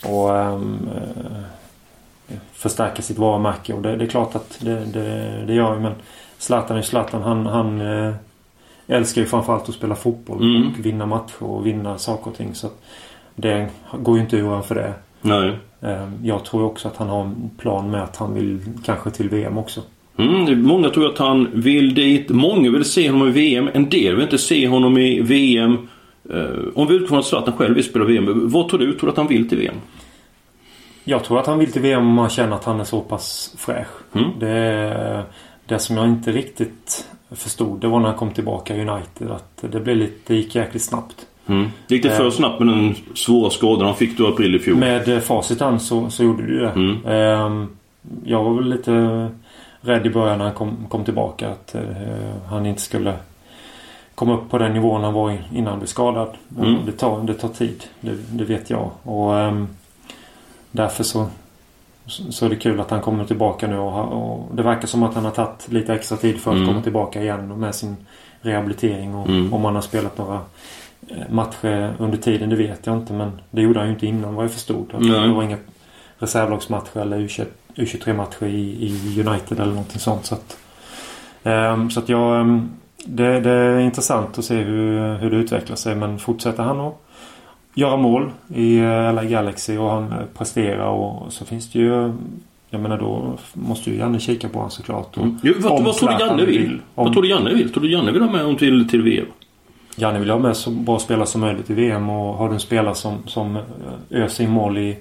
och 0.05 0.37
ehm, 0.37 0.89
eh, 0.95 2.37
förstärka 2.53 3.01
sitt 3.01 3.17
varumärke. 3.17 3.73
Och 3.73 3.81
det, 3.81 3.95
det, 3.95 4.05
är 4.05 4.09
klart 4.09 4.35
att 4.35 4.57
det, 4.61 4.85
det, 4.85 5.43
det 5.47 5.53
gör 5.53 5.79
Men 5.79 5.93
Zlatan 6.37 6.77
är 6.77 6.81
Zlatan. 6.81 7.21
Han, 7.21 7.45
han 7.45 7.81
eh, 7.81 8.13
älskar 8.87 9.21
ju 9.21 9.27
framförallt 9.27 9.69
att 9.69 9.75
spela 9.75 9.95
fotboll 9.95 10.41
mm. 10.41 10.67
och 10.67 10.85
vinna 10.85 11.05
matcher 11.05 11.43
och 11.43 11.65
vinna 11.65 11.97
saker 11.97 12.31
och 12.31 12.37
ting. 12.37 12.55
Så 12.55 12.69
det 13.35 13.69
går 13.99 14.15
ju 14.15 14.23
inte 14.23 14.37
ur 14.37 14.61
för 14.61 14.75
det. 14.75 14.93
Nej. 15.25 15.57
Ehm, 15.81 16.11
jag 16.23 16.45
tror 16.45 16.63
också 16.63 16.87
att 16.87 16.97
han 16.97 17.09
har 17.09 17.21
en 17.21 17.49
plan 17.57 17.91
med 17.91 18.03
att 18.03 18.15
han 18.15 18.33
vill 18.33 18.59
kanske 18.85 19.09
till 19.09 19.29
VM 19.29 19.57
också. 19.57 19.81
Mm, 20.17 20.61
många 20.63 20.89
tror 20.89 21.09
att 21.09 21.17
han 21.17 21.49
vill 21.53 21.95
dit. 21.95 22.29
Många 22.29 22.71
vill 22.71 22.85
se 22.85 23.09
honom 23.09 23.27
i 23.27 23.31
VM. 23.31 23.69
En 23.73 23.89
del 23.89 24.15
vill 24.15 24.23
inte 24.23 24.37
se 24.37 24.67
honom 24.67 24.97
i 24.97 25.21
VM. 25.21 25.87
Uh, 26.33 26.67
om 26.75 26.87
vi 26.87 26.95
utgår 26.95 27.07
från 27.07 27.19
att 27.19 27.25
Zlatan 27.25 27.57
själv 27.57 27.75
vill 27.75 27.83
spela 27.83 28.05
VM. 28.05 28.49
Vad 28.49 28.69
tror 28.69 28.79
du? 28.79 28.93
Tror 28.93 29.07
du 29.07 29.11
att 29.11 29.17
han 29.17 29.27
vill 29.27 29.49
till 29.49 29.57
VM? 29.57 29.75
Jag 31.03 31.23
tror 31.23 31.39
att 31.39 31.47
han 31.47 31.59
vill 31.59 31.71
till 31.71 31.81
VM 31.81 31.99
om 31.99 32.13
man 32.13 32.29
känner 32.29 32.55
att 32.55 32.63
han 32.63 32.79
är 32.79 32.83
så 32.83 33.01
pass 33.01 33.55
fräsch. 33.57 33.87
Mm. 34.13 34.29
Det, 34.39 35.23
det 35.65 35.79
som 35.79 35.97
jag 35.97 36.07
inte 36.07 36.31
riktigt 36.31 37.07
förstod 37.31 37.81
det 37.81 37.87
var 37.87 37.99
när 37.99 38.07
han 38.07 38.17
kom 38.17 38.31
tillbaka 38.31 38.75
i 38.75 38.79
United. 38.79 39.31
Att 39.31 39.63
det, 39.71 39.79
blev 39.79 39.97
lite, 39.97 40.13
det 40.27 40.35
gick 40.35 40.55
jäkligt 40.55 40.83
snabbt. 40.83 41.27
Mm. 41.47 41.67
Gick 41.87 42.03
det 42.03 42.09
för 42.09 42.25
eh, 42.25 42.31
snabbt 42.31 42.59
med 42.59 42.67
den 42.67 42.95
svåra 43.15 43.49
skadan 43.49 43.85
han 43.85 43.95
fick 43.95 44.17
du 44.17 44.23
i 44.23 44.27
april 44.27 44.55
i 44.55 44.59
fjol? 44.59 44.77
Med 44.77 45.07
eh, 45.07 45.19
facit 45.19 45.61
så, 45.79 46.09
så 46.09 46.23
gjorde 46.23 46.45
det 46.45 46.59
det. 46.59 46.69
Mm. 46.69 47.05
Eh, 47.05 47.67
jag 48.25 48.43
var 48.43 48.53
väl 48.53 48.69
lite 48.69 49.27
rädd 49.81 50.05
i 50.05 50.09
början 50.09 50.37
när 50.37 50.45
han 50.45 50.53
kom, 50.53 50.85
kom 50.89 51.03
tillbaka 51.03 51.49
att 51.49 51.75
eh, 51.75 51.81
han 52.49 52.65
inte 52.65 52.81
skulle 52.81 53.13
komma 54.15 54.33
upp 54.33 54.49
på 54.49 54.57
den 54.57 54.73
nivån 54.73 55.03
han 55.03 55.13
var 55.13 55.37
innan 55.53 55.67
han 55.67 55.79
blev 55.79 55.87
skadad. 55.87 56.29
Mm. 56.59 56.75
Det, 56.85 56.91
tar, 56.91 57.23
det 57.23 57.33
tar 57.33 57.49
tid. 57.49 57.83
Det, 58.01 58.15
det 58.31 58.43
vet 58.43 58.69
jag. 58.69 58.89
Och 59.03 59.39
eh, 59.39 59.53
Därför 60.75 61.03
så, 61.03 61.27
så 62.07 62.45
är 62.45 62.49
det 62.49 62.55
kul 62.55 62.79
att 62.79 62.91
han 62.91 63.01
kommer 63.01 63.25
tillbaka 63.25 63.67
nu 63.67 63.77
och, 63.77 64.13
och 64.13 64.55
det 64.55 64.63
verkar 64.63 64.87
som 64.87 65.03
att 65.03 65.13
han 65.13 65.25
har 65.25 65.31
tagit 65.31 65.71
lite 65.71 65.93
extra 65.93 66.17
tid 66.17 66.37
för 66.37 66.51
att 66.51 66.57
mm. 66.57 66.67
komma 66.67 66.81
tillbaka 66.81 67.21
igen 67.21 67.59
med 67.59 67.75
sin 67.75 67.95
rehabilitering 68.41 69.15
och 69.15 69.29
mm. 69.29 69.53
om 69.53 69.65
han 69.65 69.75
har 69.75 69.81
spelat 69.81 70.17
några 70.17 70.41
matcher 71.29 71.93
under 71.99 72.17
tiden, 72.17 72.49
det 72.49 72.55
vet 72.55 72.85
jag 72.85 72.97
inte. 72.97 73.13
Men 73.13 73.31
det 73.51 73.61
gjorde 73.61 73.79
han 73.79 73.87
ju 73.87 73.93
inte 73.93 74.07
innan 74.07 74.35
vad 74.35 74.43
jag 74.43 74.51
förstod. 74.51 74.93
Att 74.93 75.01
det 75.01 75.27
var 75.27 75.43
inga 75.43 75.57
reservlagsmatcher 76.17 77.01
eller 77.01 77.17
U23-matcher 77.75 78.45
i, 78.45 78.85
i, 78.85 79.23
United 79.27 79.59
eller 79.59 79.71
någonting 79.71 79.99
sånt. 79.99 80.25
Så 80.25 80.35
att, 80.35 80.57
um, 81.43 81.91
så 81.91 81.99
att 81.99 82.09
jag... 82.09 82.41
Um, 82.41 82.71
det, 83.07 83.39
det, 83.39 83.51
är 83.51 83.79
intressant 83.79 84.37
att 84.37 84.45
se 84.45 84.55
hur, 84.55 85.15
hur 85.17 85.31
det 85.31 85.37
utvecklar 85.37 85.75
sig. 85.75 85.95
Men 85.95 86.19
fortsätter 86.19 86.63
han 86.63 86.79
att 86.79 87.05
göra 87.73 87.97
mål 87.97 88.31
i 88.55 88.77
eh, 88.77 89.13
LA 89.13 89.23
Galaxy 89.23 89.77
och 89.77 89.91
han 89.91 90.13
presterar 90.37 90.87
och 90.87 91.33
så 91.33 91.45
finns 91.45 91.71
det 91.71 91.79
ju... 91.79 92.13
Jag 92.69 92.81
menar 92.81 92.97
då 92.97 93.37
måste 93.53 93.89
ju 93.89 93.97
Janne 93.97 94.19
kika 94.19 94.49
på 94.49 94.57
honom 94.57 94.71
såklart. 94.71 95.17
Och 95.17 95.23
mm. 95.23 95.37
jo, 95.43 95.53
vad, 95.57 95.83
vad 95.83 95.95
tror 95.95 96.09
du 96.09 96.25
Janne 96.25 96.45
vill? 96.45 96.61
vill. 96.61 96.81
Om, 96.95 97.05
vad 97.05 97.13
tror 97.13 97.23
du 97.23 97.29
Janne 97.29 97.53
vill? 97.53 97.73
Tror 97.73 97.83
du 97.83 97.91
Janne 97.91 98.11
vill 98.11 98.21
ha 98.21 98.31
med 98.31 98.41
honom 98.41 98.57
till, 98.57 98.89
till 98.89 99.01
VM? 99.01 99.25
Janne 99.95 100.19
vill 100.19 100.29
ha 100.29 100.39
med 100.39 100.57
så 100.57 100.69
bra 100.69 100.99
spelare 100.99 101.27
som 101.27 101.41
möjligt 101.41 101.69
i 101.69 101.73
VM 101.73 102.09
och 102.09 102.33
har 102.35 102.47
du 102.47 102.53
en 102.53 102.59
spelare 102.59 102.95
som, 102.95 103.27
som 103.27 103.57
öser 104.09 104.43
in 104.43 104.49
mål 104.49 104.77
i 104.77 104.97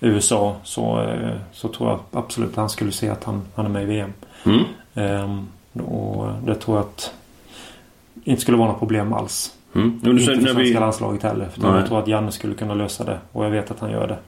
USA 0.00 0.56
så, 0.64 1.02
eh, 1.02 1.36
så 1.52 1.68
tror 1.68 1.90
jag 1.90 2.00
absolut 2.12 2.50
att 2.50 2.56
han 2.56 2.70
skulle 2.70 2.92
se 2.92 3.08
att 3.08 3.24
han, 3.24 3.42
han 3.54 3.66
är 3.66 3.70
med 3.70 3.82
i 3.82 3.86
VM. 3.86 4.12
Mm. 4.44 4.64
Ehm, 4.94 5.46
och 5.86 6.32
det 6.46 6.54
tror 6.54 6.76
jag 6.76 6.84
att 6.84 7.14
inte 8.24 8.42
skulle 8.42 8.58
vara 8.58 8.68
något 8.68 8.78
problem 8.78 9.12
alls. 9.12 9.54
Mm. 9.74 10.00
Inte 10.04 10.24
för 10.24 10.34
svenska 10.34 10.52
vi... 10.52 10.72
landslaget 10.72 11.22
heller. 11.22 11.48
För 11.48 11.76
jag 11.76 11.86
tror 11.86 11.98
att 11.98 12.08
Janne 12.08 12.32
skulle 12.32 12.54
kunna 12.54 12.74
lösa 12.74 13.04
det. 13.04 13.18
Och 13.32 13.44
jag 13.44 13.50
vet 13.50 13.70
att 13.70 13.80
han 13.80 13.90
gör 13.90 14.08
det. 14.08 14.18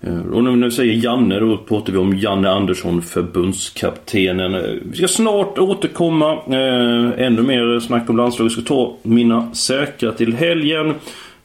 Eh, 0.00 0.20
och 0.20 0.44
när 0.44 0.64
vi 0.64 0.70
säger 0.70 0.94
Janne 1.04 1.40
då 1.40 1.56
pratar 1.56 1.92
vi 1.92 1.98
om 1.98 2.16
Janne 2.16 2.50
Andersson, 2.50 3.02
förbundskaptenen. 3.02 4.54
Eh, 4.54 4.60
vi 4.82 4.96
ska 4.96 5.08
snart 5.08 5.58
återkomma. 5.58 6.32
Eh, 6.32 7.26
ännu 7.26 7.42
mer 7.42 7.80
snack 7.80 8.10
om 8.10 8.16
landslaget. 8.16 8.52
Vi 8.52 8.62
ska 8.62 8.74
ta 8.74 8.96
mina 9.02 9.54
säkra 9.54 10.12
till 10.12 10.34
helgen. 10.34 10.94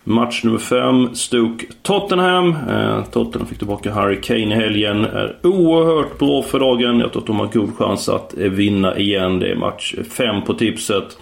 Match 0.04 0.44
nummer 0.44 0.58
5, 0.58 1.16
Stoke 1.16 1.66
Tottenham. 1.82 2.56
Eh, 2.70 3.04
Tottenham 3.04 3.48
fick 3.48 3.58
tillbaka 3.58 3.92
Harry 3.92 4.22
Kane 4.22 4.40
i 4.40 4.56
helgen. 4.56 5.06
Är 5.06 5.36
oerhört 5.44 6.20
bra 6.20 6.44
för 6.44 6.60
dagen. 6.60 7.00
Jag 7.00 7.12
tror 7.12 7.22
att 7.22 7.28
de 7.28 7.40
har 7.40 7.48
god 7.54 7.78
chans 7.78 8.10
att 8.10 8.34
vinna 8.38 8.98
igen. 8.98 9.40
Det 9.40 9.52
är 9.52 9.56
match 9.56 9.96
5 10.10 10.42
på 10.42 10.54
tipset. 10.54 11.18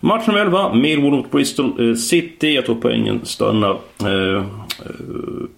Match 0.00 0.26
nummer 0.26 0.40
11, 0.40 0.74
Millwall 0.74 1.10
mot 1.10 1.30
Bristol 1.30 1.88
eh, 1.88 1.94
City. 1.94 2.54
Jag 2.54 2.66
tror 2.66 2.76
poängen 2.76 3.20
stannar 3.24 3.78
eh, 4.00 4.36
eh, 4.36 4.42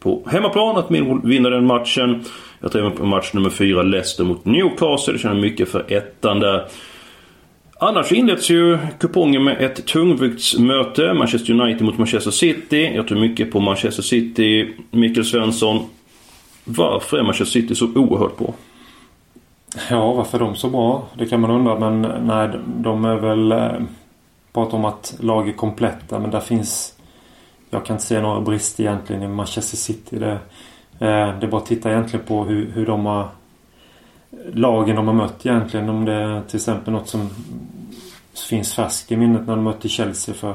på 0.00 0.22
hemmaplan. 0.26 0.76
Att 0.76 0.90
Millwall 0.90 1.20
vinner 1.24 1.50
den 1.50 1.66
matchen. 1.66 2.24
Jag 2.60 2.72
tror 2.72 2.86
även 2.86 2.98
på 2.98 3.06
match 3.06 3.30
nummer 3.34 3.50
4, 3.50 3.82
Leicester 3.82 4.24
mot 4.24 4.44
Newcastle. 4.44 5.12
Jag 5.12 5.20
känner 5.20 5.40
mycket 5.40 5.68
för 5.68 5.92
ettan 5.92 6.40
där. 6.40 6.66
Annars 7.80 8.12
inleds 8.12 8.50
ju 8.50 8.78
kupongen 8.98 9.44
med 9.44 9.60
ett 9.60 9.86
tungviktsmöte. 9.86 11.14
Manchester 11.14 11.52
United 11.52 11.82
mot 11.82 11.98
Manchester 11.98 12.30
City. 12.30 12.92
Jag 12.94 13.08
tror 13.08 13.18
mycket 13.20 13.52
på 13.52 13.60
Manchester 13.60 14.02
City. 14.02 14.74
Mikael 14.90 15.26
Svensson. 15.26 15.80
Varför 16.64 17.18
är 17.18 17.22
Manchester 17.22 17.60
City 17.60 17.74
så 17.74 17.86
oerhört 17.94 18.38
bra? 18.38 18.54
Ja, 19.90 20.12
varför 20.12 20.38
är 20.38 20.42
de 20.42 20.56
så 20.56 20.68
bra? 20.68 21.08
Det 21.14 21.26
kan 21.26 21.40
man 21.40 21.50
undra. 21.50 21.90
Men 21.90 22.26
nej, 22.26 22.50
de 22.66 23.04
är 23.04 23.16
väl... 23.16 23.52
Eh, 23.52 23.82
Eh, 24.50 24.54
pratar 24.54 24.78
om 24.78 24.84
att 24.84 25.14
lag 25.20 25.48
är 25.48 25.52
kompletta. 25.52 26.18
Men 26.18 26.30
där 26.30 26.40
finns... 26.40 26.94
Jag 27.70 27.84
kan 27.84 27.94
inte 27.94 28.06
se 28.06 28.20
några 28.20 28.40
brister 28.40 28.84
egentligen 28.84 29.22
i 29.22 29.28
Manchester 29.28 29.76
City. 29.76 30.18
Det, 30.18 30.32
eh, 30.32 31.38
det 31.38 31.46
är 31.46 31.50
bara 31.50 31.60
att 31.60 31.66
titta 31.66 31.90
egentligen 31.90 32.26
på 32.26 32.44
hur, 32.44 32.70
hur 32.74 32.86
de 32.86 33.06
har 33.06 33.28
lagen 34.52 34.96
de 34.96 35.06
har 35.06 35.14
mött 35.14 35.46
egentligen. 35.46 35.88
Om 35.88 36.04
det 36.04 36.12
är 36.12 36.42
till 36.42 36.56
exempel 36.56 36.92
något 36.92 37.08
som 37.08 37.30
finns 38.48 38.74
färskt 38.74 39.12
i 39.12 39.16
minnet 39.16 39.46
när 39.46 39.56
de 39.56 39.64
mötte 39.64 39.88
Chelsea 39.88 40.34
för 40.34 40.54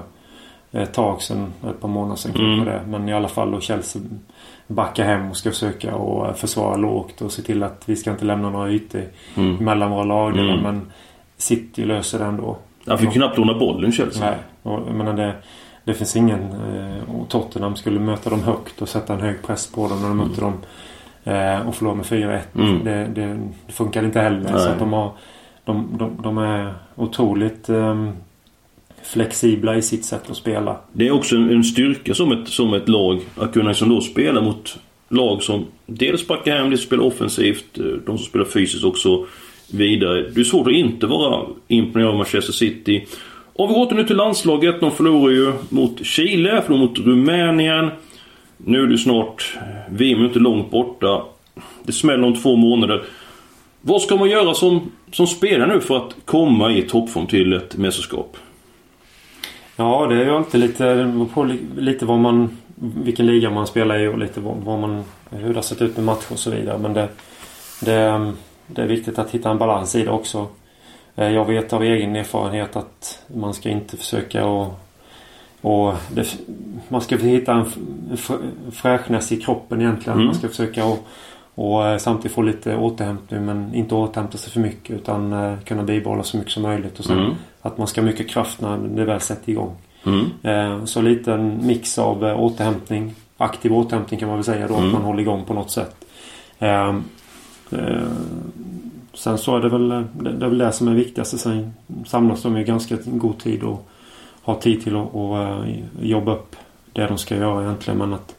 ett 0.72 0.94
tag 0.94 1.22
sedan. 1.22 1.54
Ett 1.70 1.82
par 1.82 1.88
månader 1.88 2.16
sedan 2.16 2.36
mm. 2.36 2.66
det. 2.66 2.82
Men 2.88 3.10
i 3.10 3.14
alla 3.14 3.28
fall 3.28 3.52
då 3.52 3.60
Chelsea 3.60 4.02
backar 4.68 5.04
hem 5.06 5.30
och 5.30 5.38
ska 5.38 5.52
försöka 5.52 5.96
och 5.96 6.38
försvara 6.38 6.76
lågt 6.76 7.22
och 7.22 7.32
se 7.32 7.42
till 7.42 7.64
att 7.64 7.84
vi 7.86 7.96
ska 7.96 8.12
inte 8.12 8.26
lämna 8.26 8.50
några 8.50 8.70
ytor 8.70 9.04
mm. 9.36 9.56
mellan 9.56 9.92
våra 9.92 10.04
lag. 10.04 10.38
Mm. 10.38 10.60
Men 10.60 10.92
City 11.38 11.86
löser 11.86 12.20
det 12.20 12.26
ändå. 12.26 12.58
Han 12.88 12.98
fick 12.98 13.12
knappt 13.12 13.38
låna 13.38 13.54
bollen 13.54 13.92
Chelsea. 13.92 14.30
Nej. 14.30 14.38
Och, 14.64 14.88
jag 14.88 14.96
menar 14.96 15.14
det, 15.14 15.34
det 15.84 15.94
finns 15.94 16.16
ingen... 16.16 16.42
Eh, 16.42 17.26
Tottenham 17.30 17.76
skulle 17.76 18.00
möta 18.00 18.30
dem 18.30 18.44
högt 18.44 18.82
och 18.82 18.90
sätta 18.90 19.14
en 19.14 19.22
hög 19.22 19.44
press 19.44 19.72
på 19.72 19.88
dem 19.88 20.02
när 20.02 20.08
de 20.08 20.18
mötte 20.18 20.42
mm. 20.42 20.52
dem 20.52 20.62
Eh, 21.26 21.68
och 21.68 21.76
förlora 21.76 21.96
med 21.96 22.06
4-1. 22.06 22.42
Mm. 22.56 22.84
Det, 22.84 23.22
det, 23.22 23.40
det 23.68 23.74
funkar 23.74 24.06
inte 24.06 24.20
heller. 24.20 24.52
Nej. 24.52 24.60
Så 24.60 24.74
de, 24.80 24.94
har, 24.94 25.12
de, 25.64 25.96
de, 25.98 26.22
de 26.24 26.38
är 26.38 26.74
otroligt 26.96 27.70
eh, 27.70 28.10
flexibla 29.04 29.76
i 29.76 29.82
sitt 29.82 30.06
sätt 30.06 30.30
att 30.30 30.38
spela. 30.38 30.78
Det 30.92 31.08
är 31.08 31.12
också 31.12 31.36
en, 31.36 31.50
en 31.50 31.64
styrka 31.64 32.14
som 32.14 32.32
ett, 32.32 32.48
som 32.48 32.74
ett 32.74 32.90
lag 32.90 33.22
att 33.38 33.54
kunna 33.54 33.68
liksom 33.68 33.90
då 33.90 34.02
spela 34.02 34.42
mot 34.42 34.78
lag 35.10 35.44
som 35.44 35.66
dels 35.86 36.28
backar 36.28 36.58
hem, 36.58 36.70
dels 36.70 36.82
spelar 36.82 37.04
offensivt, 37.04 37.78
eh, 37.78 37.86
de 37.86 38.18
som 38.18 38.26
spelar 38.26 38.46
fysiskt 38.46 38.84
också 38.84 39.26
vidare. 39.72 40.30
Det 40.30 40.40
är 40.40 40.44
svårt 40.44 40.68
att 40.68 40.74
inte 40.74 41.08
vara 41.08 41.46
imponerad 41.68 42.10
av 42.10 42.16
Manchester 42.16 42.54
City. 42.54 43.06
Om 43.54 43.70
vi 43.70 43.76
åter 43.76 43.96
nu 43.96 44.04
till 44.04 44.16
landslaget. 44.16 44.80
De 44.80 44.92
förlorar 44.92 45.32
ju 45.32 45.54
mot 45.70 46.06
Chile, 46.06 46.62
förlorar 46.62 46.82
mot 46.82 47.00
Rumänien. 47.00 47.90
Nu 48.58 48.84
är 48.84 48.88
det 48.88 48.98
snart... 48.98 49.58
VM 49.90 50.22
är 50.22 50.26
inte 50.26 50.40
långt 50.40 50.72
borta. 50.72 51.24
Det 51.84 51.92
smäller 51.92 52.24
om 52.24 52.36
två 52.36 52.56
månader. 52.56 53.04
Vad 53.82 54.02
ska 54.02 54.16
man 54.16 54.30
göra 54.30 54.54
som, 54.54 54.92
som 55.12 55.28
spelare 55.28 55.74
nu 55.74 55.82
för 55.82 55.98
att 55.98 56.16
komma 56.26 56.72
i 56.72 56.82
toppform 56.82 57.28
till 57.28 57.54
ett 57.54 57.78
mästerskap? 57.78 58.38
Ja, 59.76 60.08
det 60.10 60.16
är 60.16 60.26
ju 60.26 60.32
alltid 60.32 60.62
lite, 60.62 61.14
på 61.34 61.50
lite 61.78 62.06
vad 62.06 62.20
man, 62.20 62.58
vilken 62.76 63.26
liga 63.26 63.50
man 63.50 63.68
spelar 63.68 64.00
i 64.00 64.08
och 64.08 64.18
lite 64.18 64.40
vad, 64.40 64.58
vad 64.58 64.80
man, 64.80 65.04
hur 65.30 65.50
det 65.50 65.56
har 65.56 65.62
sett 65.62 65.82
ut 65.82 65.96
med 65.96 66.06
matcher 66.06 66.32
och 66.32 66.40
så 66.40 66.52
vidare. 66.52 66.78
Men 66.78 66.94
det, 66.94 67.10
det, 67.82 68.34
det 68.68 68.82
är 68.82 68.88
viktigt 68.88 69.20
att 69.20 69.32
hitta 69.32 69.52
en 69.52 69.58
balans 69.58 69.96
i 69.96 70.04
det 70.04 70.12
också. 70.12 70.48
Eh, 71.16 71.30
jag 71.30 71.46
vet 71.46 71.74
av 71.74 71.84
egen 71.84 72.16
erfarenhet 72.16 72.76
att 72.76 73.24
man 73.28 73.54
ska 73.54 73.70
inte 73.70 73.98
försöka 73.98 74.46
att 74.46 74.86
och 75.66 75.94
det, 76.10 76.38
man 76.90 77.02
ska 77.02 77.18
hitta 77.18 77.54
en 77.54 77.66
fräschness 78.72 79.32
i 79.32 79.38
kroppen 79.42 79.82
egentligen. 79.82 80.18
Mm. 80.18 80.26
Man 80.26 80.36
ska 80.36 80.48
försöka 80.48 80.86
och, 80.86 81.08
och 81.56 81.88
eh, 81.88 81.98
samtidigt 81.98 82.36
få 82.36 82.42
lite 82.42 82.76
återhämtning 82.76 83.46
men 83.46 83.76
inte 83.76 83.96
återhämta 83.96 84.38
sig 84.38 84.52
för 84.52 84.60
mycket 84.60 84.96
utan 84.96 85.34
uh, 85.34 85.60
kunna 85.60 85.84
bibehålla 85.84 86.24
så 86.24 86.38
mycket 86.38 86.52
som 86.52 86.64
möjligt. 86.64 87.00
Och 87.00 87.06
sen 87.06 87.20
mm. 87.20 87.34
att 87.62 87.78
man 87.78 87.88
ska 87.88 88.02
ha 88.02 88.06
mycket 88.06 88.30
kraft 88.30 88.62
när 88.62 88.78
det 88.78 89.06
väl 89.06 89.20
sätter 89.20 89.52
igång. 89.52 89.76
Mm. 90.06 90.88
Så 90.88 91.02
lite 91.02 91.34
en 91.34 91.68
mix 91.68 91.98
av 92.00 92.24
återhämtning. 92.24 93.16
Aktiv 93.38 93.74
återhämtning 93.74 94.20
kan 94.20 94.30
man 94.30 94.38
väl 94.38 94.46
säga 94.46 94.68
då. 94.68 94.74
Att 94.74 94.80
mm. 94.80 94.92
man 94.92 95.02
håller 95.02 95.22
igång 95.22 95.44
på 95.46 95.54
något 95.54 95.72
sätt. 95.72 95.96
Sen 99.14 99.38
så 99.38 99.58
är 99.58 99.62
det 99.62 99.70
väl 99.70 99.90
det, 99.90 100.06
det 100.14 100.46
är 100.46 100.50
väl 100.50 100.58
det 100.58 100.72
som 100.72 100.88
är 100.88 100.94
viktigast. 100.94 101.40
Sen 101.40 101.74
samlas 102.06 102.42
de 102.42 102.58
ju 102.58 102.64
ganska 102.64 102.98
god 103.06 103.38
tid 103.38 103.64
och 103.64 103.88
har 104.42 104.56
tid 104.56 104.84
till 104.84 104.96
att, 104.96 105.16
att 105.16 105.66
eh, 105.66 105.76
jobba 106.02 106.34
upp 106.34 106.56
det 106.94 107.08
de 107.08 107.18
ska 107.18 107.36
göra 107.36 107.64
egentligen. 107.64 107.98
Men 107.98 108.14
att 108.14 108.36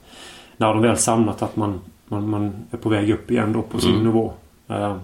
när 0.57 0.75
de 0.75 0.83
väl 0.83 0.97
samlat 0.97 1.43
att 1.43 1.57
man, 1.57 1.81
man, 2.09 2.31
man 2.31 2.53
är 2.71 2.77
på 2.77 2.89
väg 2.89 3.11
upp 3.11 3.31
igen 3.31 3.53
då 3.53 3.63
på 3.63 3.81
sin 3.81 3.91
mm. 3.91 4.05
nivå. 4.05 4.33
Eh, 4.69 4.97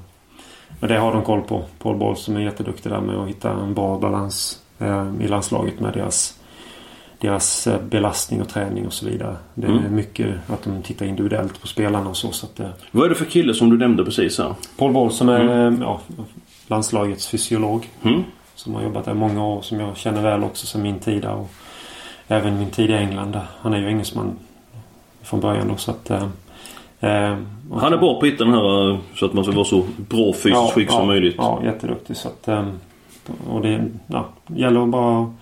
men 0.80 0.88
det 0.88 0.98
har 0.98 1.12
de 1.12 1.22
koll 1.22 1.40
på. 1.42 1.64
Paul 1.78 1.96
Boll 1.96 2.16
som 2.16 2.36
är 2.36 2.40
jätteduktig 2.40 2.92
där 2.92 3.00
med 3.00 3.16
att 3.16 3.28
hitta 3.28 3.50
en 3.50 3.74
bra 3.74 3.98
balans 3.98 4.62
eh, 4.78 5.12
i 5.20 5.28
landslaget 5.28 5.80
med 5.80 5.92
deras 5.92 6.38
deras 7.22 7.68
belastning 7.90 8.40
och 8.40 8.48
träning 8.48 8.86
och 8.86 8.92
så 8.92 9.06
vidare. 9.06 9.36
Det 9.54 9.66
är 9.66 9.70
mm. 9.70 9.94
mycket 9.94 10.36
att 10.46 10.62
de 10.62 10.82
tittar 10.82 11.06
individuellt 11.06 11.60
på 11.60 11.66
spelarna 11.66 12.10
och 12.10 12.16
så. 12.16 12.32
så 12.32 12.46
att, 12.46 12.60
Vad 12.90 13.04
är 13.04 13.08
det 13.08 13.14
för 13.14 13.24
kille 13.24 13.54
som 13.54 13.70
du 13.70 13.78
nämnde 13.78 14.04
precis 14.04 14.38
här? 14.38 14.54
Paul 14.76 14.92
Boll 14.92 15.12
som 15.12 15.28
är 15.28 15.40
mm. 15.40 15.82
ja, 15.82 16.00
landslagets 16.66 17.28
fysiolog. 17.28 17.88
Mm 18.02 18.22
som 18.62 18.74
har 18.74 18.82
jobbat 18.82 19.04
där 19.04 19.14
många 19.14 19.46
år 19.46 19.62
som 19.62 19.80
jag 19.80 19.96
känner 19.96 20.22
väl 20.22 20.44
också 20.44 20.66
som 20.66 20.82
min 20.82 20.98
tid 20.98 21.22
där. 21.22 21.34
Och 21.34 21.50
även 22.28 22.58
min 22.58 22.70
tid 22.70 22.90
i 22.90 22.94
England. 22.94 23.40
Han 23.60 23.74
är 23.74 23.78
ju 23.78 23.86
engelsman 23.86 24.38
från 25.22 25.40
början 25.40 25.68
då 25.68 25.76
så 25.76 25.90
att... 25.90 26.10
Eh, 26.10 26.22
eh 27.00 27.36
han 27.74 27.92
är 27.92 27.96
bra 27.96 28.20
på 28.20 28.26
att 28.26 28.32
hitta 28.32 28.44
den 28.44 28.54
här 28.54 28.90
eh, 28.90 28.98
så 29.14 29.26
att 29.26 29.32
man 29.32 29.44
ska 29.44 29.54
vara 29.54 29.64
så 29.64 29.84
bra 29.96 30.32
fysiskt 30.32 30.54
ja, 30.54 30.70
skick 30.74 30.88
ja, 30.88 30.92
som 30.92 31.06
möjligt. 31.06 31.34
Ja, 31.38 31.60
jätteduktig. 31.64 32.16
Så 32.16 32.28
att, 32.28 32.48
eh, 32.48 32.68
och 33.50 33.60
det 33.60 33.90
ja, 34.06 34.28
gäller 34.46 34.86
bara 34.86 35.34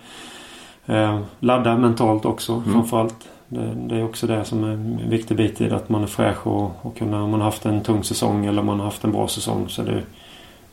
eh, 0.85 1.19
ladda 1.39 1.77
mentalt 1.77 2.25
också 2.25 2.53
mm. 2.53 2.73
framförallt. 2.73 3.15
Det, 3.47 3.73
det, 3.75 3.95
är 3.95 4.03
också 4.03 4.27
det 4.27 4.45
som 4.45 4.63
är 4.63 4.69
en 4.69 5.09
viktig 5.09 5.37
bit 5.37 5.61
i 5.61 5.69
det. 5.69 5.75
Att 5.75 5.89
man 5.89 6.03
är 6.03 6.07
fräsch 6.07 6.47
och, 6.47 6.71
och 6.81 6.97
kunna, 6.97 7.23
om 7.23 7.29
man 7.29 7.39
har 7.39 7.45
haft 7.45 7.65
en 7.65 7.83
tung 7.83 8.03
säsong 8.03 8.45
eller 8.45 8.63
man 8.63 8.79
har 8.79 8.85
haft 8.85 9.03
en 9.03 9.11
bra 9.11 9.27
säsong. 9.27 9.69
Så 9.69 9.81
det, 9.81 10.03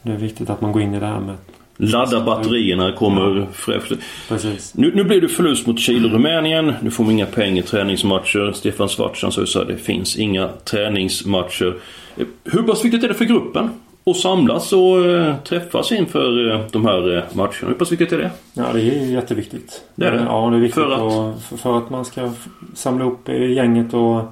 det 0.03 0.13
är 0.13 0.17
viktigt 0.17 0.51
att 0.51 0.61
man 0.61 0.73
går 0.73 0.83
in 0.83 0.95
i 0.95 1.01
det 1.01 1.07
här 1.07 1.21
med 1.21 1.37
Ladda 1.81 2.21
batterierna 2.21 2.93
kommer 2.93 3.47
fräscht. 3.53 3.93
Precis. 4.29 4.75
Nu, 4.75 4.93
nu 4.95 5.05
blir 5.05 5.21
det 5.21 5.29
förlust 5.29 5.67
mot 5.67 5.81
Chile 5.81 6.07
och 6.07 6.13
Rumänien. 6.13 6.75
Nu 6.83 6.91
får 6.91 7.05
man 7.05 7.13
inga 7.13 7.27
pengar 7.27 7.63
i 7.63 7.67
träningsmatcher. 7.67 8.53
Stefan 8.53 8.89
Svartsan 8.89 9.33
sa 9.33 9.41
ju 9.41 9.61
att 9.61 9.69
det 9.69 9.77
finns 9.77 10.17
inga 10.17 10.49
träningsmatcher. 10.49 11.77
Hur 12.45 12.63
pass 12.63 12.85
viktigt 12.85 13.05
är 13.05 13.09
det 13.09 13.15
för 13.15 13.25
gruppen? 13.25 13.71
Att 14.11 14.17
samlas 14.17 14.73
och 14.73 15.07
äh, 15.07 15.37
träffas 15.37 15.93
inför 15.93 16.55
äh, 16.55 16.61
de 16.73 16.87
här 16.87 17.17
äh, 17.17 17.23
matcherna. 17.33 17.69
Hur 17.69 17.75
pass 17.75 17.93
viktigt 17.93 18.13
är 18.13 18.19
det? 18.19 18.31
Ja, 18.55 18.65
det 18.73 18.81
är 18.81 19.05
jätteviktigt. 19.05 19.85
Det 19.95 20.07
är 20.07 20.13
det? 20.13 20.23
Ja, 20.29 20.51
det 20.51 20.57
är 20.57 20.61
viktigt 20.61 20.75
för 20.75 20.91
att, 20.91 21.01
och, 21.01 21.59
för 21.59 21.79
att 21.79 21.91
man 21.91 22.05
ska 22.05 22.31
samla 22.75 23.05
upp 23.05 23.29
gänget 23.29 23.95
och, 23.95 24.23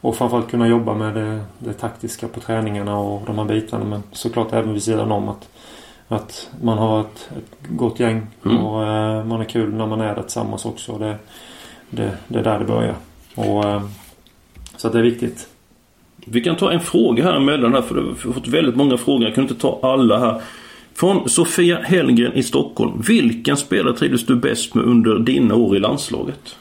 och 0.00 0.16
framförallt 0.16 0.50
kunna 0.50 0.68
jobba 0.68 0.94
med 0.94 1.14
det, 1.14 1.40
det 1.58 1.72
taktiska 1.72 2.28
på 2.28 2.40
träningarna 2.40 2.98
och 2.98 3.22
de 3.26 3.38
här 3.38 3.44
bitarna. 3.44 3.84
Men 3.84 4.02
såklart 4.12 4.52
även 4.52 4.72
vid 4.72 4.82
sidan 4.82 5.12
om 5.12 5.28
att 5.28 5.48
att 6.10 6.50
man 6.62 6.78
har 6.78 7.00
ett, 7.00 7.30
ett 7.36 7.68
gott 7.68 8.00
gäng 8.00 8.26
mm. 8.44 8.56
och 8.58 8.86
eh, 8.86 9.24
man 9.24 9.40
är 9.40 9.44
kul 9.44 9.74
när 9.74 9.86
man 9.86 10.00
är 10.00 10.14
där 10.14 10.22
tillsammans 10.22 10.64
också. 10.64 10.98
Det, 10.98 11.18
det, 11.90 12.18
det 12.28 12.38
är 12.38 12.42
där 12.42 12.58
det 12.58 12.64
börjar. 12.64 12.94
Och, 13.34 13.64
eh, 13.64 13.82
så 14.76 14.88
det 14.88 14.98
är 14.98 15.02
viktigt. 15.02 15.48
Vi 16.24 16.40
kan 16.40 16.56
ta 16.56 16.72
en 16.72 16.80
fråga 16.80 17.24
här 17.24 17.36
emellan 17.36 17.74
här 17.74 17.82
för 17.82 17.94
vi 17.94 18.00
har 18.00 18.32
fått 18.32 18.48
väldigt 18.48 18.76
många 18.76 18.96
frågor. 18.96 19.24
Jag 19.24 19.34
kan 19.34 19.44
inte 19.44 19.54
ta 19.54 19.80
alla 19.82 20.18
här. 20.18 20.42
Från 20.94 21.28
Sofia 21.28 21.78
Hellgren 21.82 22.32
i 22.32 22.42
Stockholm. 22.42 23.02
Vilken 23.08 23.56
spelare 23.56 23.96
trivdes 23.96 24.26
du 24.26 24.36
bäst 24.36 24.74
med 24.74 24.84
under 24.84 25.18
dina 25.18 25.54
år 25.54 25.76
i 25.76 25.78
landslaget? 25.78 26.56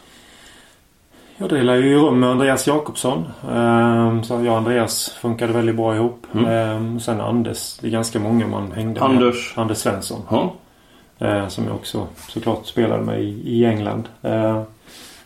Jag 1.37 1.49
delar 1.49 1.75
ju 1.75 1.95
rum 1.95 2.19
med 2.19 2.29
Andreas 2.29 2.67
Jakobsson. 2.67 3.25
Ehm, 3.51 4.23
så 4.23 4.33
jag 4.33 4.47
och 4.47 4.57
Andreas 4.57 5.09
funkade 5.21 5.53
väldigt 5.53 5.75
bra 5.75 5.95
ihop. 5.95 6.27
Mm. 6.33 6.45
Ehm, 6.45 6.99
sen 6.99 7.21
Anders. 7.21 7.77
Det 7.81 7.87
är 7.87 7.91
ganska 7.91 8.19
många 8.19 8.47
man 8.47 8.71
hängde 8.71 8.99
med. 8.99 9.09
Anders? 9.09 9.53
Anders 9.57 9.77
Svensson. 9.77 10.21
Ja. 10.29 10.53
Ehm, 11.19 11.49
som 11.49 11.65
jag 11.65 11.75
också 11.75 12.07
såklart 12.29 12.65
spelade 12.65 13.03
med 13.03 13.23
i 13.23 13.65
England. 13.65 14.07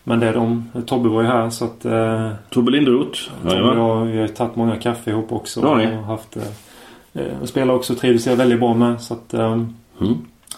Men 0.04 0.20
det 0.20 0.28
är 0.28 0.34
de. 0.34 0.70
Tobbe 0.86 1.10
var 1.10 1.22
ju 1.22 1.28
här 1.28 1.50
så 1.50 1.66
att... 1.66 1.86
Tobbe 2.50 2.72
Linderoth. 2.72 3.20
Tobbe 3.42 3.62
och 3.62 3.78
jag, 3.78 4.06
vi 4.06 4.20
har 4.20 4.28
tagit 4.28 4.56
många 4.56 4.76
kaffe 4.76 5.12
ihop 5.12 5.32
också. 5.32 5.62
Ja, 5.62 5.76
ni. 5.76 5.98
Och 5.98 6.04
haft, 6.04 6.38
eh, 7.14 7.44
spelar 7.44 7.74
också 7.74 7.96
trivdes 7.96 8.28
jag 8.28 8.36
väldigt 8.36 8.60
bra 8.60 8.74
med. 8.74 9.02
Så 9.02 9.14
att... 9.14 9.34
Mm. 9.34 9.76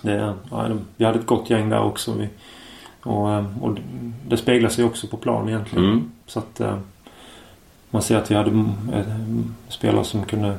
Det, 0.02 0.34
ja, 0.52 0.68
vi 0.98 1.06
hade 1.06 1.20
ett 1.20 1.26
gott 1.26 1.50
gäng 1.50 1.70
där 1.70 1.84
också. 1.84 2.14
Vi, 2.14 2.30
och, 3.04 3.32
eh, 3.32 3.64
och 3.64 3.78
det 4.28 4.38
speglar 4.38 4.70
sig 4.70 4.86
också 4.86 5.08
på 5.08 5.18
plan 5.18 5.50
egentligen. 5.50 5.86
Mm. 5.86 6.12
Så 6.26 6.40
att 6.40 6.60
eh, 6.60 6.78
man 7.90 8.02
ser 8.02 8.18
att 8.18 8.32
vi 8.32 8.36
hade 8.36 8.50
eh, 8.94 9.06
spelare 9.70 10.04
som 10.04 10.24
kunde 10.24 10.58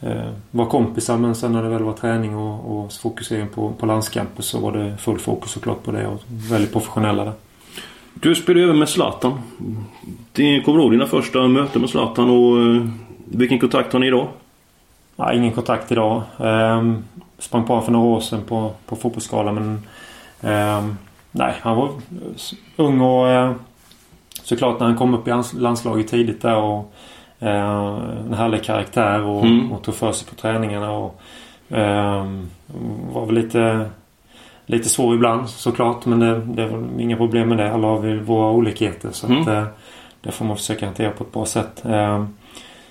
eh, 0.00 0.30
var 0.50 0.66
kompisar 0.66 1.16
men 1.16 1.34
sen 1.34 1.52
när 1.52 1.62
det 1.62 1.68
väl 1.68 1.82
var 1.82 1.92
träning 1.92 2.36
och, 2.36 2.78
och 2.78 2.92
fokusering 2.92 3.48
på, 3.48 3.72
på 3.72 3.86
landskamper 3.86 4.42
så 4.42 4.60
var 4.60 4.72
det 4.72 4.96
full 4.96 5.18
fokus 5.18 5.50
såklart 5.50 5.82
på 5.82 5.92
det 5.92 6.06
och 6.06 6.22
väldigt 6.26 6.72
professionella 6.72 7.24
där. 7.24 7.32
Du 8.14 8.34
spelade 8.34 8.64
över 8.64 8.74
med 8.74 8.88
Zlatan. 8.88 9.40
Det 10.32 10.60
kommer 10.60 10.78
du 10.78 10.84
ihåg 10.84 10.92
dina 10.92 11.06
första 11.06 11.48
möten 11.48 11.80
med 11.80 11.90
Zlatan 11.90 12.30
och 12.30 12.62
eh, 12.62 12.88
vilken 13.24 13.58
kontakt 13.58 13.92
har 13.92 14.00
ni 14.00 14.06
idag? 14.06 14.28
Ja, 15.16 15.32
ingen 15.32 15.52
kontakt 15.52 15.92
idag. 15.92 16.22
Ehm, 16.38 17.04
sprang 17.38 17.64
på 17.64 17.80
för 17.80 17.92
några 17.92 18.06
år 18.06 18.20
sedan 18.20 18.40
på, 18.48 18.72
på 18.86 18.96
fotbollsskalan 18.96 19.54
men 19.54 19.82
ehm, 20.52 20.96
Nej, 21.30 21.54
han 21.60 21.76
var 21.76 21.90
ung 22.76 23.00
och 23.00 23.28
eh, 23.28 23.52
såklart 24.42 24.80
när 24.80 24.86
han 24.86 24.96
kom 24.96 25.14
upp 25.14 25.28
i 25.28 25.42
landslaget 25.54 26.08
tidigt 26.08 26.42
där 26.42 26.56
och 26.56 26.94
en 27.38 28.34
härlig 28.34 28.64
karaktär 28.64 29.22
och, 29.22 29.44
mm. 29.44 29.72
och 29.72 29.82
tog 29.82 29.94
för 29.94 30.12
sig 30.12 30.28
på 30.28 30.34
träningarna 30.34 30.90
och 30.90 31.20
eh, 31.68 32.26
var 33.12 33.26
väl 33.26 33.34
lite 33.34 33.90
Lite 34.70 34.88
svår 34.88 35.14
ibland 35.14 35.48
såklart 35.48 36.06
men 36.06 36.20
det, 36.20 36.40
det 36.40 36.66
var 36.66 37.00
inga 37.00 37.16
problem 37.16 37.48
med 37.48 37.58
det. 37.58 37.72
Alla 37.72 37.86
har 37.86 37.98
vi 37.98 38.18
våra 38.18 38.50
olikheter 38.50 39.10
så 39.12 39.26
mm. 39.26 39.42
att 39.42 39.48
eh, 39.48 39.64
det 40.20 40.32
får 40.32 40.44
man 40.44 40.56
försöka 40.56 40.86
hantera 40.86 41.10
på 41.10 41.24
ett 41.24 41.32
bra 41.32 41.46
sätt. 41.46 41.84
Eh, 41.84 42.24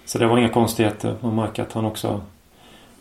så 0.06 0.18
det 0.18 0.28
var 0.28 0.38
inga 0.38 0.50
konstigheter. 0.50 1.16
Man 1.22 1.36
märker 1.36 1.64
att 1.64 1.74
han 1.74 1.86
också 1.86 2.22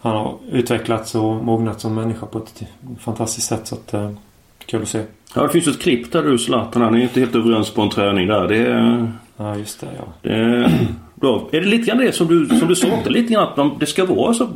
Han 0.00 0.16
har 0.16 0.34
utvecklats 0.50 1.14
och 1.14 1.44
mognat 1.44 1.80
som 1.80 1.94
människa 1.94 2.26
på 2.26 2.38
ett 2.38 2.62
fantastiskt 2.98 3.48
sätt 3.48 3.66
så 3.66 3.74
att 3.74 3.94
eh, 3.94 4.10
Kul 4.66 4.82
att 4.82 4.88
se. 4.88 5.02
Ja, 5.34 5.42
det 5.42 5.48
finns 5.48 5.68
ett 5.68 5.82
klipp 5.82 6.12
där 6.12 6.22
du 6.22 6.38
Zlatan. 6.38 6.82
Han 6.82 6.94
är 6.94 7.02
inte 7.02 7.20
helt 7.20 7.34
överens 7.34 7.70
på 7.70 7.82
en 7.82 7.90
träning 7.90 8.26
där. 8.26 8.48
Det 8.48 8.56
är... 8.56 9.12
Ja, 9.36 9.56
just 9.56 9.80
det. 9.80 9.88
Ja. 9.96 10.04
Det 10.22 10.34
är, 10.34 10.72
då, 11.20 11.48
är 11.52 11.60
det 11.60 11.66
lite 11.66 11.86
grann 11.86 11.98
det 11.98 12.12
som 12.12 12.26
du, 12.26 12.58
som 12.58 12.68
du 12.68 12.76
saknar? 12.76 13.10
Lite 13.10 13.32
grann 13.32 13.42
att 13.42 13.56
man, 13.56 13.76
det 13.80 13.86
ska 13.86 14.04
vara 14.04 14.34
så... 14.34 14.48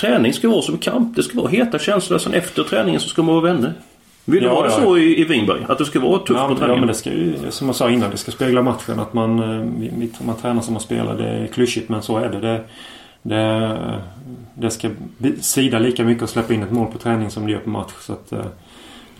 Träning 0.00 0.32
ska 0.32 0.48
vara 0.48 0.62
som 0.62 0.78
kamp. 0.78 1.16
Det 1.16 1.22
ska 1.22 1.40
vara 1.40 1.48
heta 1.48 1.78
känslor. 1.78 2.18
Sen 2.18 2.34
efter 2.34 2.62
träningen 2.62 3.00
så 3.00 3.08
ska 3.08 3.22
man 3.22 3.34
vara 3.34 3.52
vänner. 3.52 3.72
Vill 4.24 4.42
ja, 4.42 4.48
det 4.48 4.54
vara 4.54 4.66
ja, 4.66 4.80
så 4.80 4.98
i, 4.98 5.20
i 5.20 5.24
Vinberg? 5.24 5.64
Att 5.68 5.78
det 5.78 5.84
ska 5.84 6.00
vara 6.00 6.18
tufft 6.18 6.30
ja, 6.30 6.48
på 6.48 6.54
träningen? 6.54 6.74
Ja, 6.74 6.80
men 6.80 6.88
det 6.88 6.94
ska 6.94 7.10
ju, 7.10 7.34
som 7.50 7.66
jag 7.66 7.76
sa 7.76 7.90
innan, 7.90 8.10
det 8.10 8.16
ska 8.16 8.32
spegla 8.32 8.62
matchen. 8.62 9.00
Att 9.00 9.14
man, 9.14 9.38
eh, 9.38 10.08
man 10.26 10.36
tränar 10.36 10.62
som 10.62 10.72
man 10.72 10.80
spelar. 10.80 11.16
Det 11.16 11.28
är 11.28 11.46
klyschigt 11.46 11.88
men 11.88 12.02
så 12.02 12.18
är 12.18 12.28
det. 12.28 12.40
det 12.40 12.64
det, 13.22 14.02
det 14.54 14.70
ska 14.70 14.90
sida 15.40 15.78
lika 15.78 16.04
mycket 16.04 16.22
att 16.22 16.30
släppa 16.30 16.54
in 16.54 16.62
ett 16.62 16.70
mål 16.70 16.92
på 16.92 16.98
träning 16.98 17.30
som 17.30 17.46
det 17.46 17.52
gör 17.52 17.58
på 17.58 17.70
match. 17.70 17.92
Så 18.00 18.12
att, 18.12 18.32
eh, 18.32 18.44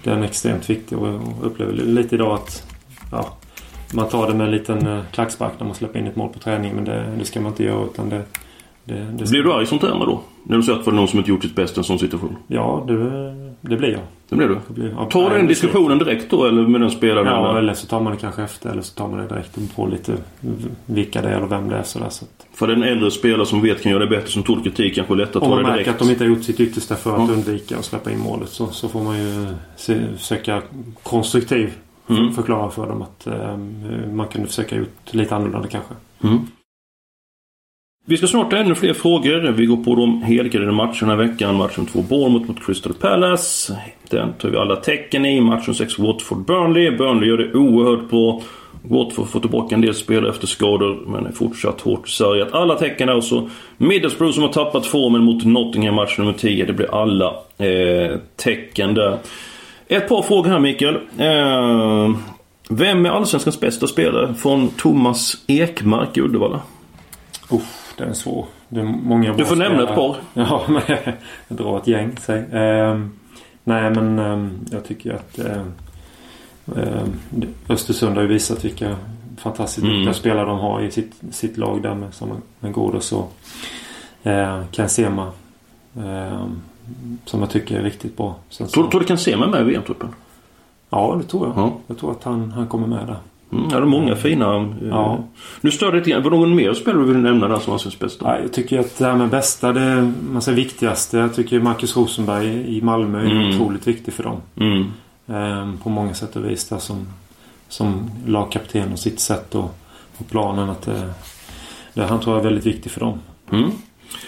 den 0.02 0.22
är 0.22 0.26
extremt 0.26 0.70
viktig 0.70 0.98
och 0.98 1.08
jag 1.08 1.20
upplever 1.42 1.72
lite 1.72 2.14
idag 2.14 2.34
att 2.34 2.66
ja, 3.12 3.36
man 3.92 4.08
tar 4.08 4.26
det 4.26 4.34
med 4.34 4.44
en 4.46 4.50
liten 4.50 4.86
eh, 4.86 5.00
klackspark 5.12 5.52
när 5.58 5.66
man 5.66 5.74
släpper 5.74 5.98
in 5.98 6.06
ett 6.06 6.16
mål 6.16 6.28
på 6.32 6.38
träning. 6.38 6.74
Men 6.74 6.84
det, 6.84 7.12
det 7.18 7.24
ska 7.24 7.40
man 7.40 7.52
inte 7.52 7.64
göra 7.64 7.84
utan 7.84 8.08
det, 8.08 8.22
det, 8.84 9.06
det 9.18 9.30
Blir 9.30 9.42
du 9.42 9.52
arg 9.52 9.66
som 9.66 9.78
tränare 9.78 10.06
då? 10.06 10.20
När 10.42 10.56
du 10.56 10.62
ser 10.62 10.72
att 10.72 10.78
det 10.84 10.90
var 10.90 10.96
någon 10.96 11.08
som 11.08 11.18
inte 11.18 11.30
gjort 11.30 11.42
sitt 11.42 11.54
bästa 11.54 11.76
i 11.76 11.80
en 11.80 11.84
sån 11.84 11.98
situation? 11.98 12.36
Ja, 12.46 12.84
det, 12.88 12.94
det 13.60 13.76
blir 13.76 13.90
jag. 13.90 14.00
Det 14.28 14.36
blir 14.36 14.48
du? 14.48 14.58
Det 14.68 14.74
blir, 14.74 14.94
ja, 14.98 15.04
tar 15.04 15.30
du 15.30 15.36
den 15.36 15.46
diskussionen 15.46 15.98
direkt 15.98 16.30
då 16.30 16.44
eller 16.44 16.62
med 16.62 16.80
den 16.80 16.90
spelaren? 16.90 17.26
Ja, 17.26 17.58
eller 17.58 17.74
så 17.74 17.86
tar 17.86 18.00
man 18.00 18.12
det 18.12 18.18
kanske 18.18 18.42
efter 18.42 18.70
eller 18.70 18.82
så 18.82 18.94
tar 18.94 19.08
man 19.08 19.18
det 19.18 19.26
direkt 19.26 19.56
och 19.56 19.76
på 19.76 19.86
lite 19.86 20.12
vilka 20.86 21.22
det 21.22 21.28
är 21.28 21.36
eller 21.36 21.46
vem 21.46 21.68
det 21.68 21.76
är. 21.76 21.82
Sådär, 21.82 22.08
så 22.10 22.24
att... 22.24 22.46
För 22.52 22.66
den 22.66 22.82
äldre 22.82 23.10
spelare 23.10 23.46
som 23.46 23.62
vet 23.62 23.82
kan 23.82 23.92
göra 23.92 24.04
det 24.04 24.10
bättre 24.10 24.28
som 24.28 24.42
tål 24.42 24.62
kritik 24.62 24.94
kanske 24.94 25.14
är 25.14 25.16
lättare 25.16 25.44
att 25.44 25.50
ta 25.50 25.56
det 25.56 25.62
direkt. 25.62 25.64
Om 25.64 25.70
man 25.70 25.76
märker 25.76 25.90
att 25.90 25.98
de 25.98 26.10
inte 26.10 26.24
har 26.24 26.28
gjort 26.28 26.44
sitt 26.44 26.60
yttersta 26.60 26.96
för 26.96 27.12
att 27.12 27.28
ja. 27.28 27.34
undvika 27.34 27.78
att 27.78 27.84
släppa 27.84 28.10
in 28.10 28.18
målet 28.18 28.48
så, 28.48 28.66
så 28.66 28.88
får 28.88 29.02
man 29.02 29.18
ju 29.18 29.46
se, 29.76 30.00
försöka 30.16 30.62
konstruktivt 31.02 31.78
mm. 32.18 32.32
förklara 32.32 32.70
för 32.70 32.86
dem 32.86 33.02
att 33.02 33.26
eh, 33.26 33.56
man 34.12 34.28
kunde 34.28 34.48
försöka 34.48 34.76
gjort 34.76 35.14
lite 35.14 35.34
annorlunda 35.34 35.68
kanske. 35.68 35.94
Mm. 36.24 36.46
Vi 38.06 38.16
ska 38.16 38.26
snart 38.26 38.52
ha 38.52 38.58
ännu 38.58 38.74
fler 38.74 38.92
frågor. 38.92 39.52
Vi 39.52 39.66
går 39.66 39.76
på 39.76 39.94
de 39.94 40.22
helgardade 40.22 40.72
matcherna 40.72 41.12
i 41.12 41.16
veckan. 41.16 41.56
Matchen 41.56 41.86
2 41.86 42.02
Bournemouth 42.02 42.46
mot 42.46 42.66
Crystal 42.66 42.92
Palace. 42.92 43.78
Den 44.10 44.32
tar 44.32 44.48
vi 44.48 44.56
alla 44.56 44.76
tecken 44.76 45.26
i. 45.26 45.40
Matchen 45.40 45.74
6 45.74 45.98
Watford-Burnley. 45.98 46.96
Burnley 46.96 47.28
gör 47.28 47.38
det 47.38 47.54
oerhört 47.54 48.10
bra. 48.10 48.42
Watford 48.82 49.28
får 49.28 49.40
tillbaka 49.40 49.74
en 49.74 49.80
del 49.80 49.94
spelare 49.94 50.30
efter 50.30 50.46
skador 50.46 51.04
men 51.06 51.26
är 51.26 51.32
fortsatt 51.32 51.80
hårt 51.80 52.08
sargat. 52.08 52.52
Alla 52.52 52.74
tecken 52.74 53.08
är 53.08 53.12
alltså 53.12 53.50
Middlesbrough 53.76 54.34
som 54.34 54.42
har 54.42 54.52
tappat 54.52 54.86
formen 54.86 55.24
mot 55.24 55.44
Nottingham 55.44 55.94
match 55.94 56.18
nummer 56.18 56.32
10. 56.32 56.64
Det 56.64 56.72
blir 56.72 57.02
alla 57.02 57.34
eh, 57.58 58.18
tecken 58.36 58.94
där. 58.94 59.18
Ett 59.90 60.08
par 60.08 60.22
frågor 60.22 60.50
här 60.50 60.58
Mikael. 60.58 60.94
Eh, 61.18 62.16
vem 62.68 63.06
är 63.06 63.10
Allsvenskans 63.10 63.60
bästa 63.60 63.86
spelare 63.86 64.34
från 64.34 64.68
Thomas 64.68 65.36
Ekmark 65.46 66.16
i 66.16 66.20
Uddevalla? 66.20 66.60
Uff 67.50 67.94
det 67.98 68.04
är 68.04 68.12
svår. 68.12 68.46
Det 68.68 68.80
är 68.80 68.84
många 68.84 69.32
du 69.32 69.44
får 69.44 69.56
nämna 69.56 69.82
ett 69.82 69.94
par. 69.94 70.16
Ja, 70.34 70.64
men 70.68 70.82
jag 71.48 71.58
drar 71.58 71.78
ett 71.78 71.86
gäng. 71.86 72.16
Säg. 72.20 72.38
Eh, 72.38 73.00
nej, 73.64 73.90
men 73.90 74.18
eh, 74.18 74.48
jag 74.70 74.84
tycker 74.84 75.14
att 75.14 75.38
eh, 75.38 75.62
Östersund 77.68 78.14
har 78.14 78.22
ju 78.22 78.28
visat 78.28 78.64
vilka 78.64 78.96
fantastiskt 79.36 79.84
mm. 79.84 79.96
duktiga 79.96 80.14
spelare 80.14 80.46
de 80.46 80.58
har 80.58 80.82
i 80.82 80.90
sitt, 80.90 81.12
sitt 81.30 81.56
lag 81.56 81.82
där 81.82 81.94
med, 81.94 82.14
som 82.14 82.42
med 82.60 82.74
Ghoddos 82.74 83.12
och 83.12 83.32
eh, 84.22 84.62
Kansema. 84.72 85.32
Eh, 86.90 87.16
som 87.24 87.40
jag 87.40 87.50
tycker 87.50 87.78
är 87.78 87.82
riktigt 87.82 88.16
bra. 88.16 88.36
Sen 88.48 88.66
tror, 88.66 88.84
så... 88.84 88.90
tror 88.90 89.00
du 89.00 89.06
Kansema 89.06 89.44
är 89.44 89.48
med 89.48 89.60
i 89.60 89.64
VM-truppen? 89.64 90.08
Ja, 90.90 91.16
det 91.22 91.28
tror 91.28 91.46
jag. 91.46 91.58
Ja. 91.58 91.72
Jag 91.86 91.98
tror 91.98 92.10
att 92.10 92.24
han, 92.24 92.50
han 92.50 92.66
kommer 92.66 92.86
med 92.86 93.06
där. 93.06 93.16
Mm, 93.52 93.64
ja, 93.70 93.76
det 93.76 93.82
är 93.82 93.86
många 93.86 94.16
fina. 94.16 94.56
Eh, 94.56 94.88
ja. 94.88 95.18
Nu 95.60 95.70
stör 95.70 95.92
det 95.92 95.98
lite 95.98 96.10
grann. 96.10 96.22
Var 96.22 96.30
det 96.30 96.36
någon 96.36 96.54
mer 96.54 96.74
spelare 96.74 97.02
du 97.02 97.12
vill 97.12 97.22
nämna 97.22 97.48
där 97.48 97.58
som 97.58 97.72
anses 97.72 97.98
bästa? 97.98 98.24
Ja, 98.24 98.42
jag 98.42 98.52
tycker 98.52 98.78
att 98.78 98.98
det 98.98 99.04
här 99.04 99.16
med 99.16 99.28
bästa, 99.28 99.72
det 99.72 100.12
man 100.30 100.42
säger 100.42 100.56
viktigaste. 100.56 101.18
Jag 101.18 101.34
tycker 101.34 101.60
Marcus 101.60 101.96
Rosenberg 101.96 102.76
i 102.76 102.82
Malmö 102.82 103.20
är 103.20 103.30
mm. 103.30 103.48
otroligt 103.48 103.86
viktig 103.86 104.14
för 104.14 104.22
dem. 104.22 104.40
Mm. 104.56 104.86
Ehm, 105.26 105.78
på 105.78 105.88
många 105.88 106.14
sätt 106.14 106.36
och 106.36 106.44
vis 106.44 106.68
där 106.68 106.78
som, 106.78 107.06
som 107.68 108.10
lagkapten 108.26 108.92
och 108.92 108.98
sitt 108.98 109.20
sätt 109.20 109.54
och, 109.54 109.76
och 110.18 110.28
planen. 110.30 110.70
Att 110.70 110.82
det, 110.82 111.12
det, 111.94 112.04
han 112.04 112.20
tror 112.20 112.36
jag 112.36 112.40
är 112.40 112.48
väldigt 112.48 112.66
viktig 112.66 112.92
för 112.92 113.00
dem. 113.00 113.18
Mm. 113.52 113.70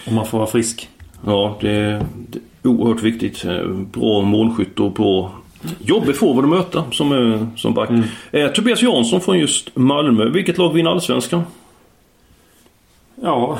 Om 0.07 0.15
man 0.15 0.25
får 0.25 0.37
vara 0.37 0.49
frisk. 0.49 0.89
Ja, 1.25 1.57
det 1.61 1.71
är, 1.71 2.05
det 2.61 2.69
oerhört 2.69 3.01
viktigt. 3.01 3.45
Eh, 3.45 3.67
bra 3.67 4.21
målskytt 4.21 4.79
och 4.79 4.91
bra 4.91 5.31
Jobbig 5.79 6.15
forward 6.15 6.43
att 6.43 6.49
möta 6.49 6.83
som, 6.91 7.51
som 7.55 7.73
back. 7.73 7.89
Mm. 7.89 8.03
Eh, 8.31 8.47
Tobias 8.47 8.81
Jansson 8.81 9.21
från 9.21 9.39
just 9.39 9.75
Malmö. 9.75 10.29
Vilket 10.29 10.57
lag 10.57 10.73
vinner 10.73 10.91
Allsvenskan? 10.91 11.43
Ja, 13.15 13.59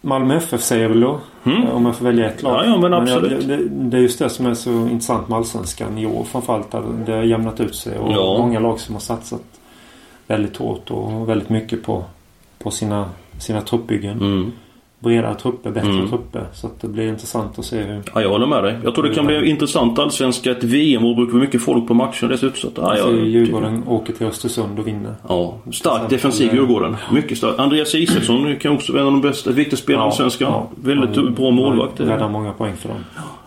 Malmö 0.00 0.36
FF 0.36 0.62
säger 0.62 0.82
jag 0.82 0.88
väl 0.88 1.00
då. 1.00 1.20
Mm. 1.44 1.68
Om 1.68 1.86
jag 1.86 1.96
får 1.96 2.04
välja 2.04 2.30
ett 2.30 2.42
lag. 2.42 2.64
Ja, 2.64 2.70
ja 2.70 2.76
men 2.76 2.94
absolut. 2.94 3.46
Men 3.46 3.58
det, 3.58 3.68
det, 3.68 3.96
är 3.96 4.00
just 4.00 4.18
det 4.18 4.30
som 4.30 4.46
är 4.46 4.54
så 4.54 4.70
intressant 4.70 5.28
med 5.28 5.38
Allsvenskan 5.38 5.98
i 5.98 6.06
år 6.06 6.24
framförallt. 6.24 6.70
Det 7.06 7.12
har 7.12 7.22
jämnat 7.22 7.60
ut 7.60 7.74
sig 7.74 7.98
och 7.98 8.12
ja. 8.12 8.38
många 8.38 8.60
lag 8.60 8.80
som 8.80 8.94
har 8.94 9.00
satsat 9.00 9.42
väldigt 10.26 10.56
hårt 10.56 10.90
och 10.90 11.28
väldigt 11.28 11.48
mycket 11.48 11.82
på, 11.82 12.04
på 12.58 12.70
sina, 12.70 13.10
sina 13.38 13.60
truppbyggen. 13.60 14.20
Mm 14.20 14.52
bredare 15.02 15.34
trupper, 15.34 15.70
bättre 15.70 15.90
mm. 15.90 16.08
trupper. 16.08 16.46
Så 16.52 16.66
att 16.66 16.80
det 16.80 16.88
blir 16.88 17.08
intressant 17.08 17.58
att 17.58 17.64
se 17.64 17.82
hur... 17.82 18.02
Ja, 18.14 18.22
jag 18.22 18.28
håller 18.28 18.46
med 18.46 18.64
dig. 18.64 18.78
Jag 18.84 18.94
tror 18.94 19.04
det 19.04 19.14
kan 19.14 19.26
bli 19.26 19.48
intressant 19.50 19.98
allsvenska. 19.98 20.50
Ett 20.50 20.64
VM 20.64 21.04
och 21.04 21.16
brukar 21.16 21.38
mycket 21.38 21.62
folk 21.62 21.88
på 21.88 21.94
matchen 21.94 22.28
dessutom. 22.28 22.56
Så 22.56 22.68
att, 22.68 22.74
ja, 22.76 22.96
jag, 22.96 23.26
Djurgården 23.26 23.82
åker 23.88 24.12
till 24.12 24.26
Östersund 24.26 24.78
och 24.78 24.86
vinner. 24.86 25.14
Ja, 25.28 25.58
stark 25.72 26.10
defensiv 26.10 26.54
Djurgården. 26.54 26.96
Mycket 27.12 27.38
stark. 27.38 27.58
Andreas 27.58 27.94
Isaksson 27.94 28.56
kan 28.56 28.72
också 28.72 28.92
vara 28.92 29.02
en 29.02 29.06
av 29.06 29.12
de 29.12 29.20
bästa, 29.20 29.50
viktiga 29.50 29.76
spelarna 29.76 30.04
ja, 30.04 30.06
i 30.06 30.10
Allsvenskan. 30.10 30.52
Ja, 30.52 30.70
Väldigt 30.76 31.36
bra 31.36 31.50
målvakt. 31.50 32.00
Räddar 32.00 32.28
många 32.28 32.52
poäng 32.52 32.76
för 32.76 32.88
dem. 32.88 33.04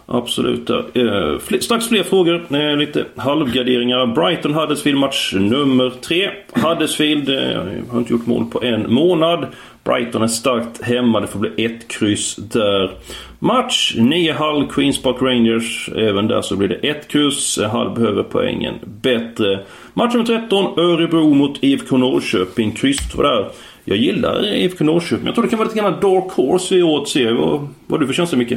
Absolut. 0.07 0.69
Eh, 0.69 1.37
fl 1.39 1.59
strax 1.59 1.87
fler 1.87 2.03
frågor. 2.03 2.45
Eh, 2.55 2.77
lite 2.77 3.05
halvgarderingar. 3.15 4.05
Brighton 4.05 4.53
Huddersfield 4.53 4.99
match 4.99 5.33
nummer 5.33 5.89
tre. 6.01 6.29
Huddersfield 6.53 7.29
eh, 7.29 7.61
har 7.89 7.99
inte 7.99 8.13
gjort 8.13 8.25
mål 8.25 8.45
på 8.45 8.63
en 8.63 8.93
månad. 8.93 9.47
Brighton 9.83 10.21
är 10.21 10.27
starkt 10.27 10.81
hemma. 10.81 11.19
Det 11.19 11.27
får 11.27 11.39
bli 11.39 11.65
ett 11.65 11.87
kryss 11.87 12.35
där. 12.35 12.91
Match 13.39 13.93
9 13.97 14.33
Hull 14.33 14.67
Queens 14.67 15.01
Park 15.01 15.21
Rangers. 15.21 15.89
Även 15.95 16.27
där 16.27 16.41
så 16.41 16.55
blir 16.55 16.67
det 16.67 16.75
ett 16.75 17.07
kryss. 17.07 17.57
Eh, 17.57 17.77
Hull 17.77 17.95
behöver 17.95 18.23
poängen 18.23 18.75
bättre. 18.83 19.59
Match 19.93 20.13
nummer 20.13 20.25
13 20.25 20.79
Örebro 20.79 21.33
mot 21.33 21.63
IFK 21.63 21.97
Norrköping. 21.97 22.71
Kryss 22.71 23.11
2 23.11 23.21
där. 23.21 23.49
Jag 23.85 23.97
gillar 23.97 24.53
IFK 24.53 24.83
Norrköping. 24.83 25.25
Jag 25.25 25.35
tror 25.35 25.43
det 25.43 25.49
kan 25.49 25.59
vara 25.59 25.67
lite 25.67 25.79
grann 25.79 25.99
dark 26.01 26.31
horse 26.31 26.75
i 26.75 26.83
årets 26.83 27.11
serie. 27.11 27.33
Vad, 27.33 27.49
vad 27.49 27.69
har 27.89 27.97
du 27.97 28.07
för 28.07 28.13
känsla 28.13 28.37
Micke? 28.37 28.53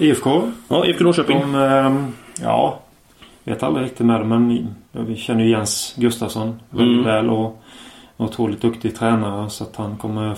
IFK? 0.00 0.42
Ja, 0.68 0.86
IFK 0.86 1.04
Norrköping. 1.04 1.40
De, 1.40 1.54
eh, 1.54 2.08
ja, 2.44 2.78
vet 3.44 3.62
aldrig 3.62 3.84
riktigt 3.84 4.06
med 4.06 4.20
dem 4.20 4.28
men 4.28 4.74
vi 5.06 5.16
känner 5.16 5.44
ju 5.44 5.50
Jens 5.50 5.94
Gustafsson 5.96 6.60
väldigt 6.70 6.94
mm. 6.94 7.04
väl 7.04 7.30
och 7.30 7.62
otroligt 8.16 8.62
duktig 8.62 8.96
tränare 8.96 9.50
så 9.50 9.64
att 9.64 9.76
han 9.76 9.96
kommer 9.96 10.36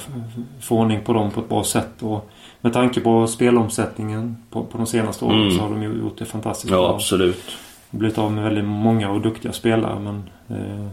få 0.60 0.78
ordning 0.78 1.00
på 1.00 1.12
dem 1.12 1.30
på 1.30 1.40
ett 1.40 1.48
bra 1.48 1.64
sätt. 1.64 2.02
Och 2.02 2.30
med 2.60 2.72
tanke 2.72 3.00
på 3.00 3.26
spelomsättningen 3.26 4.36
på, 4.50 4.64
på 4.64 4.78
de 4.78 4.86
senaste 4.86 5.24
åren 5.24 5.40
mm. 5.40 5.50
så 5.50 5.62
har 5.62 5.70
de 5.70 5.82
ju 5.82 5.98
gjort 5.98 6.18
det 6.18 6.24
fantastiskt 6.24 6.70
ja, 6.70 6.76
bra. 6.76 6.94
absolut. 6.94 7.42
Blivit 7.90 8.18
av 8.18 8.32
med 8.32 8.44
väldigt 8.44 8.64
många 8.64 9.10
och 9.10 9.20
duktiga 9.20 9.52
spelare 9.52 9.98
men 9.98 10.22
eh, 10.48 10.86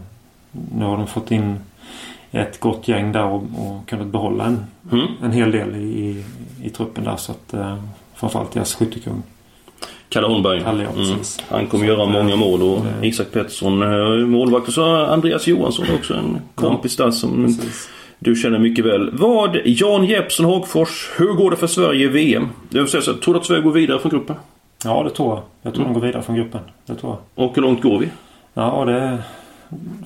nu 0.72 0.84
har 0.84 0.96
de 0.96 1.06
fått 1.06 1.30
in 1.30 1.58
ett 2.30 2.60
gott 2.60 2.88
gäng 2.88 3.12
där 3.12 3.24
och, 3.24 3.42
och 3.42 3.88
kunnat 3.88 4.06
behålla 4.06 4.44
en, 4.44 4.64
Mm. 4.92 5.06
en 5.22 5.32
hel 5.32 5.50
del 5.50 5.76
i, 5.76 5.82
i, 5.82 6.24
i 6.62 6.70
truppen 6.70 7.04
där. 7.04 7.16
Så 7.16 7.32
att, 7.32 7.54
eh, 7.54 7.76
framförallt 8.20 8.52
deras 8.52 8.74
skyttekung. 8.74 9.22
Kalle 10.08 10.26
Holmberg. 10.26 10.62
Kalle, 10.62 10.82
ja, 10.82 10.90
Mm. 11.02 11.18
Han 11.48 11.66
kommer 11.66 11.86
göra 11.86 12.06
många 12.06 12.30
eh, 12.32 12.36
mål 12.38 12.62
och 12.62 12.80
det- 13.00 13.06
Isak 13.06 13.32
Pettersson 13.32 13.82
eh, 13.82 14.26
målvakt. 14.26 14.68
Och 14.68 14.74
så 14.74 14.96
Andreas 15.04 15.46
Johansson 15.46 15.86
också 15.98 16.14
en 16.14 16.38
kompis 16.54 16.96
där 16.96 17.10
som 17.10 17.44
Precis. 17.44 17.88
du 18.18 18.34
känner 18.36 18.58
mycket 18.58 18.84
väl. 18.84 19.10
Vad, 19.12 19.56
Jan 19.64 20.04
Jeppsson 20.04 20.46
Hagfors, 20.46 21.10
hur 21.16 21.32
går 21.32 21.50
det 21.50 21.56
för 21.56 21.66
Sverige 21.66 22.04
i 22.04 22.08
VM? 22.08 22.48
Det 22.70 22.78
vill 22.78 22.88
säga, 22.88 23.00
så, 23.02 23.14
tror 23.14 23.34
du 23.34 23.40
att 23.40 23.46
Sverige 23.46 23.62
går 23.62 23.72
vidare 23.72 23.98
från 23.98 24.10
gruppen? 24.10 24.36
Ja, 24.84 25.02
det 25.02 25.10
tror 25.10 25.28
jag. 25.34 25.42
Jag 25.62 25.74
tror 25.74 25.84
Mm. 25.84 25.94
de 25.94 26.00
går 26.00 26.06
vidare 26.06 26.22
från 26.22 26.36
gruppen. 26.36 26.60
Det 26.86 26.94
tror 26.94 27.16
jag. 27.34 27.44
Och 27.46 27.54
hur 27.54 27.62
långt 27.62 27.82
går 27.82 27.98
vi? 27.98 28.08
Ja, 28.54 28.84
det 28.84 28.92
är 28.92 29.18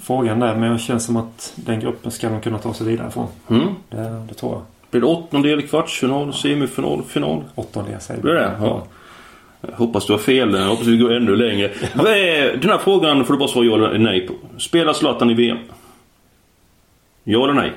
frågan 0.03 0.40
där. 0.40 0.55
Men 0.55 0.72
det 0.72 0.79
känns 0.79 1.05
som 1.07 1.16
att 1.16 1.53
den 1.57 1.81
gruppen 1.81 2.11
ska 2.12 2.29
de 2.29 2.40
kunna 2.40 2.59
ta 2.59 2.74
sig 2.74 2.87
vidare 2.87 3.11
från. 3.11 3.27
Mm. 3.50 3.68
Det, 3.90 4.24
det 4.29 4.35
tror 4.35 4.53
jag. 4.53 4.62
Blir 4.95 5.01
det 5.01 5.07
åttondel, 5.07 5.63
kvartsfinal, 5.63 6.33
semifinal, 6.35 7.03
final? 7.09 7.45
Åttondel 7.55 8.01
säger 8.01 8.23
Blir 8.23 8.33
det? 8.33 8.53
Ja. 8.61 8.87
Jag 9.61 9.77
hoppas 9.77 10.07
du 10.07 10.13
har 10.13 10.19
fel. 10.21 10.55
Jag 10.55 10.67
hoppas 10.67 10.87
vi 10.87 10.97
går 10.97 11.13
ännu 11.13 11.37
längre. 11.37 11.71
Den 12.61 12.71
här 12.71 12.79
frågan 12.79 13.25
får 13.25 13.35
du 13.35 13.39
bara 13.39 13.49
svara 13.49 13.65
ja 13.65 13.75
eller 13.75 13.99
nej 13.99 14.27
på. 14.27 14.35
Spelar 14.59 14.93
Zlatan 14.93 15.31
i 15.31 15.35
VM? 15.35 15.59
Ja 17.25 17.45
eller 17.45 17.55
nej? 17.55 17.73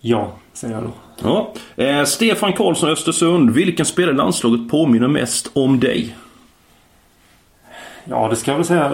Ja, 0.00 0.32
säger 0.52 0.74
jag 0.74 0.82
då. 0.82 0.90
Ja. 1.22 1.52
Eh, 1.84 2.04
Stefan 2.04 2.52
Karlsson 2.52 2.90
Östersund. 2.90 3.50
Vilken 3.50 3.86
spelare 3.86 4.14
i 4.14 4.16
landslaget 4.16 4.68
påminner 4.70 5.08
mest 5.08 5.50
om 5.52 5.80
dig? 5.80 6.16
Ja, 8.04 8.28
det 8.28 8.36
ska 8.36 8.50
jag 8.50 8.56
väl 8.58 8.66
säga. 8.66 8.84
eh, 8.86 8.92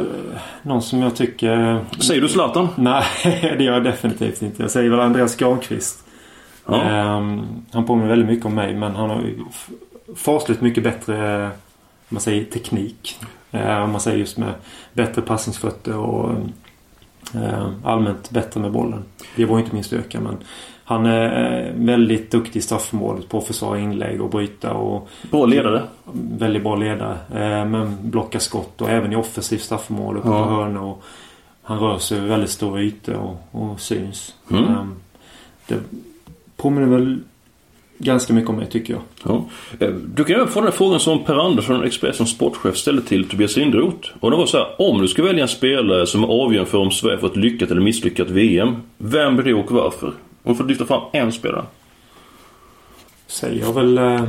Någon 0.63 0.83
som 0.83 1.03
jag 1.03 1.17
tycker... 1.17 1.81
Säger 2.01 2.21
du 2.21 2.29
Zlatan? 2.29 2.69
Nej, 2.77 3.05
det 3.59 3.65
gör 3.65 3.73
jag 3.73 3.85
definitivt 3.85 4.43
inte. 4.43 4.63
Jag 4.63 4.71
säger 4.71 4.91
väl 4.91 5.01
Andreas 5.01 5.37
Granqvist. 5.37 6.06
Ja. 6.67 6.83
Ehm, 6.83 7.43
han 7.73 7.85
påminner 7.87 8.09
väldigt 8.09 8.29
mycket 8.29 8.47
om 8.47 8.55
mig 8.55 8.75
men 8.75 8.95
han 8.97 9.11
har 9.11 9.25
fasligt 10.17 10.61
mycket 10.61 10.85
bättre 10.85 11.51
man 12.09 12.21
säger, 12.21 12.45
teknik. 12.45 13.19
Eh, 13.51 13.83
om 13.83 13.91
man 13.93 14.01
säger 14.01 14.19
just 14.19 14.39
med 14.39 14.55
bättre 14.93 15.23
passningsfötter 15.23 15.97
och 15.97 16.31
eh, 17.35 17.69
allmänt 17.85 18.31
bättre 18.31 18.61
med 18.61 18.73
bollen. 18.73 19.05
Det 19.37 19.45
var 19.45 19.59
inte 19.59 19.75
min 19.75 19.85
styrka 19.85 20.21
men 20.21 20.37
han 20.85 21.07
är 21.07 21.67
eh, 21.67 21.73
väldigt 21.75 22.31
duktig 22.31 22.61
i 22.61 22.63
straffområdet 22.63 23.29
på 23.29 23.39
att 23.39 23.47
försvara 23.47 23.79
inlägg 23.79 24.21
och 24.23 24.31
bryta 24.31 24.75
och 24.75 25.09
Bra 25.31 25.47
ledare. 25.47 25.83
väldigt 26.39 26.63
bra 26.63 26.77
ledare. 26.77 27.19
Men 27.65 27.97
blockar 28.11 28.39
skott 28.39 28.81
och 28.81 28.91
även 28.91 29.13
i 29.13 29.17
offensivt 29.17 29.63
straffområde 29.63 30.21
på 30.21 30.29
Ja. 30.29 30.45
hörnor. 30.45 30.83
Och 30.83 31.03
han 31.63 31.79
rör 31.79 31.99
sig 31.99 32.19
över 32.19 32.29
väldigt 32.29 32.51
stora 32.51 32.81
ytor 32.81 33.15
och, 33.15 33.37
och 33.51 33.81
syns. 33.81 34.35
Mm. 34.51 34.95
Det 35.67 35.75
påminner 36.57 36.87
väl 36.89 37.19
ganska 37.99 38.33
mycket 38.33 38.51
om 38.51 38.57
mig 38.57 38.67
tycker 38.67 38.93
jag. 38.95 39.03
Ja. 39.25 39.45
Eh, 39.87 39.89
Du 40.15 40.25
kan 40.25 40.37
även 40.37 40.49
få 40.49 40.61
den 40.61 40.69
här 40.69 40.77
frågan 40.77 41.01
som 41.01 41.25
Per 41.25 41.47
Andersson, 41.47 41.85
Expressens 41.85 42.31
sportchef, 42.31 42.77
ställde 42.77 43.03
till 43.03 43.29
Tobias 43.29 43.57
Lindroth. 43.57 44.09
Och 44.21 44.31
det 44.31 44.37
var 44.37 44.47
så 44.47 44.59
här, 44.59 44.67
om 44.81 45.01
du 45.01 45.09
ska 45.09 45.23
välja 45.23 45.43
en 45.43 45.49
spelare 45.49 46.07
som 46.07 46.23
är 46.25 46.29
avgörande 46.29 46.71
för 46.71 46.79
om 46.79 46.91
Sverige 46.91 47.19
får 47.19 47.27
ett 47.27 47.37
lyckat 47.37 47.71
eller 47.71 47.81
misslyckat 47.81 48.31
VM. 48.31 48.77
Vem 48.99 49.37
blir 49.37 49.45
det 49.45 49.55
och 49.55 49.71
varför? 49.73 50.07
Om 50.43 50.53
du 50.53 50.55
får 50.55 50.65
lyfta 50.65 50.87
fram 50.87 51.03
en 51.13 51.33
spelare. 51.33 51.65
Säger 53.27 53.61
jag 53.61 53.73
väl 53.73 53.99
eh, 53.99 54.23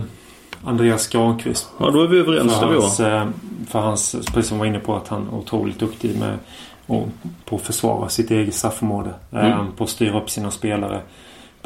Andreas 0.64 1.08
Granqvist. 1.08 1.68
Ja, 1.80 1.90
då 1.92 2.02
är 2.04 2.08
vi 2.08 2.20
överens 2.20 2.54
För 2.54 2.62
där 2.66 2.74
vi 2.74 2.80
hans, 2.80 3.00
var. 3.00 3.16
eh, 3.18 3.28
för 3.70 3.80
hans, 3.80 4.16
precis 4.34 4.50
som 4.50 4.60
var 4.60 4.66
inne 4.66 4.80
på 4.80 4.96
att 4.96 5.08
han 5.08 5.28
är 5.28 5.36
otroligt 5.38 5.80
duktig 5.80 6.20
med 6.20 6.38
och 6.86 7.08
på 7.46 7.56
att 7.56 7.62
försvara 7.62 8.10
sitt 8.10 8.32
eget 8.32 8.54
straffområde. 8.54 9.10
Eh, 9.32 9.46
Mm. 9.60 9.72
På 9.78 9.84
att 9.84 9.90
styra 9.90 10.22
upp 10.22 10.30
sina 10.30 10.52
spelare. 10.52 11.02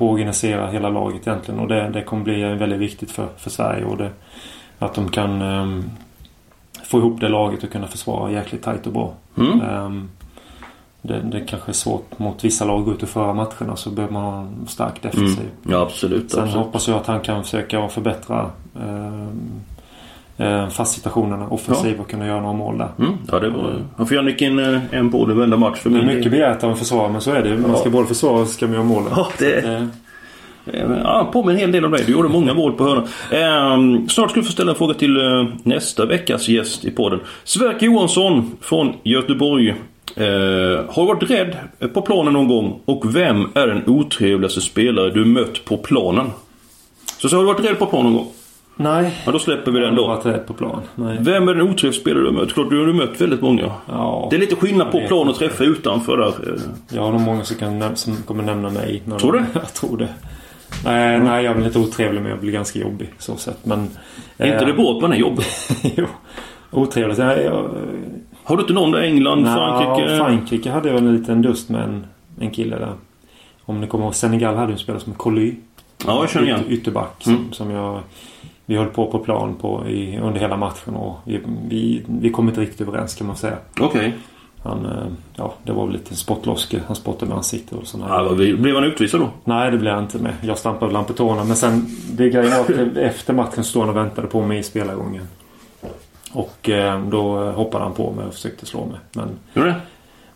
På 0.01 0.07
att 0.07 0.13
organisera 0.13 0.67
hela 0.67 0.89
laget 0.89 1.27
egentligen. 1.27 1.59
Och 1.59 1.67
det, 1.67 1.89
det 1.89 2.03
kommer 2.03 2.23
bli 2.23 2.43
väldigt 2.43 2.79
viktigt 2.79 3.11
för, 3.11 3.27
för 3.37 3.49
Sverige. 3.49 3.85
Och 3.85 3.97
det, 3.97 4.09
att 4.79 4.93
de 4.93 5.09
kan 5.09 5.41
ehm, 5.41 5.83
få 6.83 6.97
ihop 6.97 7.21
det 7.21 7.29
laget 7.29 7.63
och 7.63 7.71
kunna 7.71 7.87
försvara 7.87 8.31
jäkligt 8.31 8.63
tajt 8.63 8.87
och 8.87 8.93
bra. 8.93 9.13
Mm. 9.37 9.61
Ehm, 9.61 10.09
det, 11.01 11.21
det 11.21 11.41
kanske 11.41 11.71
är 11.71 11.73
svårt 11.73 12.19
mot 12.19 12.43
vissa 12.43 12.65
lag 12.65 12.79
att 12.79 12.85
gå 12.85 12.91
ut 12.91 13.03
och 13.03 13.09
föra 13.09 13.33
matcherna 13.33 13.75
så 13.75 13.89
behöver 13.89 14.13
man 14.13 14.23
ha 14.23 14.41
en 14.41 14.67
stark 14.67 15.01
defensiv. 15.01 15.49
Mm. 15.63 15.71
Ja, 15.75 15.81
absolut. 15.81 16.31
Sen 16.31 16.43
absolut. 16.43 16.65
hoppas 16.65 16.87
jag 16.87 16.97
att 16.97 17.07
han 17.07 17.19
kan 17.19 17.43
försöka 17.43 17.87
förbättra 17.87 18.49
eh, 18.75 19.27
fast 20.71 20.93
situationerna 20.95 21.47
offensivt 21.49 21.99
och 21.99 22.09
kunna 22.09 22.27
göra 22.27 22.41
några 22.41 22.53
mål 22.53 22.77
där. 22.77 22.89
Mm. 22.99 23.11
Ja, 23.31 23.39
det 23.39 23.49
var... 23.49 23.73
Han 23.97 24.07
får 24.07 24.15
gärna 24.15 24.29
nicka 24.29 24.45
in 24.45 24.59
eh, 24.59 24.79
en 24.91 25.09
boll 25.09 25.31
i 25.31 25.33
varenda 25.33 25.57
match 25.57 25.79
för 25.79 25.89
Det 25.89 25.99
är 25.99 26.03
mycket 26.15 26.31
begärt 26.31 26.63
av 26.63 26.69
en 26.69 26.75
försvarare 26.77 27.11
men 27.11 27.21
så 27.21 27.31
är 27.31 27.43
det. 27.43 27.57
Man 27.57 27.75
ska 27.75 27.85
Ja. 27.85 27.91
både 27.91 28.07
försvara 28.07 28.41
och 28.41 28.47
så 28.47 28.53
ska 28.53 28.65
man 28.65 28.73
göra 28.75 28.83
mål. 28.85 29.03
Ja, 29.15 29.27
det- 29.39 29.87
Eh, 30.73 30.81
Ja, 31.03 31.29
påminner 31.33 31.53
en 31.53 31.59
hel 31.59 31.71
del 31.71 31.85
om 31.85 31.91
dig. 31.91 32.03
Du 32.05 32.11
gjorde 32.11 32.29
många 32.29 32.53
mål 32.53 32.71
på 32.73 32.83
hörnan. 32.83 33.03
Ehm, 33.31 34.09
snart 34.09 34.31
ska 34.31 34.39
du 34.39 34.45
få 34.45 34.51
ställa 34.51 34.71
en 34.71 34.77
fråga 34.77 34.93
till 34.93 35.17
eh, 35.17 35.45
nästa 35.63 36.05
veckas 36.05 36.47
gäst 36.49 36.85
i 36.85 36.91
podden. 36.91 37.19
Sverker 37.43 37.85
Johansson 37.85 38.51
från 38.61 38.93
Göteborg. 39.03 39.69
Eh, 40.15 40.25
har 40.89 41.05
varit 41.05 41.29
rädd 41.31 41.55
på 41.93 42.01
planen 42.01 42.33
någon 42.33 42.47
gång? 42.47 42.79
Och 42.85 43.15
vem 43.15 43.47
är 43.53 43.67
den 43.67 43.83
otrevligaste 43.87 44.61
spelare 44.61 45.09
du 45.09 45.25
mött 45.25 45.65
på 45.65 45.77
planen? 45.77 46.27
Så, 47.17 47.29
så 47.29 47.35
har 47.35 47.43
du 47.43 47.47
varit 47.53 47.65
rädd 47.65 47.79
på 47.79 47.85
planen 47.85 48.05
någon 48.13 48.15
gång? 48.23 48.31
Nej. 48.75 49.21
Ja, 49.25 49.31
då 49.31 49.39
släpper 49.39 49.71
vi 49.71 49.79
den 49.79 49.87
Jag 49.87 49.95
då. 49.97 50.07
varit 50.07 50.25
rädd 50.25 50.47
på 50.47 50.53
plan. 50.53 50.81
Nej. 50.95 51.17
Vem 51.19 51.47
är 51.47 51.53
den 51.53 51.61
otrevligaste 51.61 52.01
spelare 52.01 52.21
du 52.23 52.25
har 52.27 52.33
mött? 52.33 52.53
Klart, 52.53 52.69
du 52.69 52.79
har 52.85 52.93
mött 52.93 53.21
väldigt 53.21 53.41
många. 53.41 53.71
Ja, 53.87 54.27
Det 54.29 54.35
är 54.35 54.39
lite 54.39 54.55
skillnad 54.55 54.87
jag 54.87 54.91
på 55.01 55.07
plan 55.07 55.19
och 55.21 55.27
inte. 55.27 55.39
träffa 55.39 55.63
utanför 55.63 56.17
där. 56.17 56.33
Jag 56.89 57.01
har 57.01 57.11
nog 57.11 57.21
många 57.21 57.43
som, 57.43 57.57
kan, 57.57 57.95
som 57.95 58.15
kommer 58.15 58.43
nämna 58.43 58.69
mig. 58.69 59.03
Tror 59.19 59.31
de, 59.33 59.37
du? 59.39 59.45
Jag 59.53 59.73
tror 59.73 59.97
det. 59.97 60.09
Nej, 60.85 61.19
nej, 61.19 61.43
jag 61.45 61.53
väl 61.53 61.65
inte 61.65 61.79
otrevlig 61.79 62.21
men 62.21 62.31
jag 62.31 62.39
blir 62.39 62.51
ganska 62.51 62.79
jobbig 62.79 63.09
så 63.17 63.35
sett. 63.37 63.65
Men... 63.65 63.87
Är 64.37 64.45
inte 64.45 64.57
eh, 64.59 64.65
det 64.67 64.73
bra 64.73 64.91
att 64.95 65.01
man 65.01 65.13
är 65.13 65.17
jobbig? 65.17 65.45
jo. 65.97 66.05
Otrevligt? 66.71 67.17
Nej, 67.17 67.43
jag, 67.43 67.69
Har 68.43 68.55
du 68.57 68.61
inte 68.61 68.73
någon 68.73 68.91
där? 68.91 69.01
England, 69.01 69.41
nej, 69.43 69.53
Frankrike? 69.53 70.17
Frankrike 70.17 70.69
hade 70.71 70.89
jag 70.89 70.97
en 70.97 71.15
liten 71.17 71.41
dust 71.41 71.69
med 71.69 71.83
en, 71.83 72.05
en 72.39 72.51
kille 72.51 72.75
där. 72.79 72.93
Om 73.65 73.81
ni 73.81 73.87
kommer 73.87 74.05
ihåg, 74.05 74.15
Senegal 74.15 74.55
hade 74.55 74.71
en 74.73 74.77
spelare 74.79 75.01
som 75.01 75.13
Coly. 75.13 75.55
Ja, 76.05 76.19
jag 76.19 76.29
känner 76.29 76.47
igen. 76.47 76.59
Yt- 76.67 76.71
Ytterback 76.71 77.15
som, 77.19 77.33
Mm. 77.35 77.51
som 77.53 77.71
jag... 77.71 77.99
Vi 78.71 78.77
höll 78.77 78.87
på 78.87 79.11
på 79.11 79.19
plan 79.19 79.55
på 79.61 79.87
i, 79.87 80.17
under 80.17 80.39
hela 80.39 80.57
matchen 80.57 80.95
och 80.95 81.17
vi, 81.25 81.39
vi, 81.69 82.03
vi 82.07 82.29
kom 82.29 82.49
inte 82.49 82.61
riktigt 82.61 82.81
överens 82.87 83.15
kan 83.15 83.27
man 83.27 83.35
säga. 83.35 83.57
Okej. 83.79 84.13
Han, 84.63 84.85
eh, 84.85 84.91
ja, 85.35 85.53
det 85.63 85.71
var 85.71 85.85
väl 85.85 85.93
lite 85.93 86.15
spottloske. 86.15 86.81
Han 86.87 86.95
spottade 86.95 87.29
med 87.29 87.37
ansiktet 87.37 87.77
och 87.93 87.99
vad 87.99 88.37
vi- 88.37 88.53
blev 88.53 88.75
han 88.75 88.83
utvisad 88.83 89.19
då? 89.21 89.29
Nej, 89.43 89.71
det 89.71 89.77
blev 89.77 89.93
jag 89.93 90.03
inte 90.03 90.17
med. 90.17 90.33
Jag 90.41 90.57
stampade 90.57 90.85
väl 90.85 90.95
han 90.95 91.05
på 91.05 91.13
tårna. 91.13 91.43
Men 91.43 91.55
sen, 91.55 91.85
det 92.11 92.29
grejen 92.29 92.51
var 92.51 92.59
att 92.59 92.69
efter 92.97 93.33
matchen 93.33 93.63
stod 93.63 93.81
han 93.81 93.89
och 93.89 93.95
väntade 93.97 94.27
på 94.27 94.41
mig 94.41 94.57
i 94.59 94.63
spelargången. 94.63 95.27
Och 96.33 96.69
eh, 96.69 97.01
då 97.05 97.51
hoppade 97.51 97.83
han 97.83 97.93
på 97.93 98.11
mig 98.11 98.25
och 98.25 98.33
försökte 98.33 98.65
slå 98.65 98.85
mig. 98.85 98.99
Men, 99.13 99.29
Gjorde 99.53 99.67
det? 99.69 99.81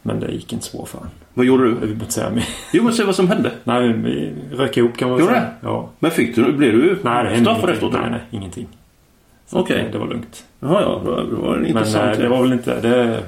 men 0.01 0.19
det 0.19 0.31
gick 0.31 0.53
inte 0.53 0.65
så 0.65 0.77
bra 0.77 0.85
för 0.85 0.97
han. 0.97 1.09
Vad 1.37 1.45
gjorde 1.45 1.63
Jag 1.63 1.73
du? 1.75 1.79
vill 1.79 1.91
inte 1.91 2.11
säga 2.13 2.29
mer. 2.29 2.45
Jo, 2.73 2.83
men 2.83 2.93
se 2.93 3.03
vad 3.03 3.15
som 3.15 3.27
hände. 3.27 3.51
Nej, 3.63 3.93
vi 3.93 4.31
rök 4.51 4.77
ihop 4.77 4.97
kan 4.97 5.09
man 5.09 5.19
Gjorde 5.19 5.31
säga. 5.31 5.45
Ja. 5.61 5.89
Men 5.99 6.11
fick 6.11 6.35
du, 6.35 6.51
blev 6.51 6.71
du 6.71 6.97
Nej, 7.01 7.29
det 7.29 7.39
straffad 7.41 7.69
efteråt? 7.69 7.93
Nej, 7.93 8.11
nej, 8.11 8.21
ingenting. 8.31 8.67
Okej. 9.51 9.79
att, 9.79 9.85
eh, 9.85 9.91
Det 9.91 9.97
var 9.97 10.07
lugnt. 10.07 10.43
Jaha, 10.59 10.81
ja. 10.81 11.01
Det 11.05 11.11
var- 11.11 11.17
det 11.23 11.55
en 11.55 11.61
Men 11.61 11.65
intressant. 11.65 12.15
eh, 12.15 12.21
det 12.21 12.29
var 12.29 12.41
väl 12.41 12.53
inte... 12.53 12.79
Det, 12.81 13.19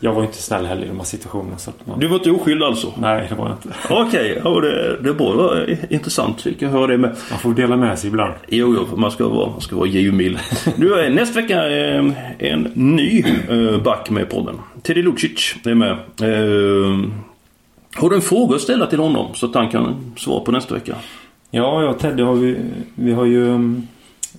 jag 0.00 0.12
var 0.12 0.22
inte 0.22 0.42
snäll 0.42 0.66
heller 0.66 0.84
i 0.84 0.88
de 0.88 0.96
här 0.96 1.04
situationerna. 1.04 1.58
Så 1.58 1.70
att 1.70 1.86
man, 1.86 2.00
Du 2.00 2.06
var 2.08 2.16
inte 2.16 2.30
oskyldig 2.30 2.64
alltså? 2.66 2.92
Nej, 2.98 3.26
det 3.28 3.34
var 3.34 3.48
jag 3.48 3.56
inte. 3.56 3.68
Okej, 3.94 4.40
ja, 4.44 4.60
det, 4.60 4.96
det. 5.02 5.02
Det 5.02 5.12
var 5.12 5.76
intressant. 5.90 6.42
Fick 6.42 6.62
jag 6.62 6.68
höra 6.70 6.86
det 6.86 6.98
med. 6.98 7.10
Man 7.30 7.38
får 7.38 7.54
dela 7.54 7.76
med 7.76 7.98
sig 7.98 8.08
ibland. 8.08 8.34
Jo, 8.48 8.74
jo, 8.90 8.96
man 8.96 9.10
ska 9.10 9.28
vara, 9.28 9.50
man 9.50 9.60
ska 9.60 9.76
vara 9.76 9.86
givmild. 9.88 10.38
Nu 10.76 10.92
är 10.92 11.10
nästa 11.10 11.40
vecka 11.40 11.68
eh, 11.70 12.04
en 12.38 12.70
ny 12.74 13.24
eh, 13.48 13.82
back 13.82 14.10
med 14.10 14.30
podden. 14.30 14.54
Teddy 14.82 15.02
Lucic 15.02 15.54
är 15.64 15.74
med. 15.74 15.96
Eh, 17.96 18.02
har 18.02 18.10
du 18.10 18.16
en 18.16 18.22
fråga 18.22 18.56
att 18.56 18.62
ställa 18.62 18.86
till 18.86 18.98
honom 18.98 19.34
så 19.34 19.46
att 19.46 19.54
han 19.54 19.68
kan 19.68 20.12
svara 20.16 20.40
på 20.40 20.52
nästa 20.52 20.74
vecka? 20.74 20.96
Ja, 21.50 21.82
jag 21.82 21.90
och 21.94 21.98
Teddy 21.98 22.22
har 22.22 22.34
vi, 22.34 22.58
vi 22.94 23.12
har 23.12 23.24
ju 23.24 23.48
um, 23.48 23.86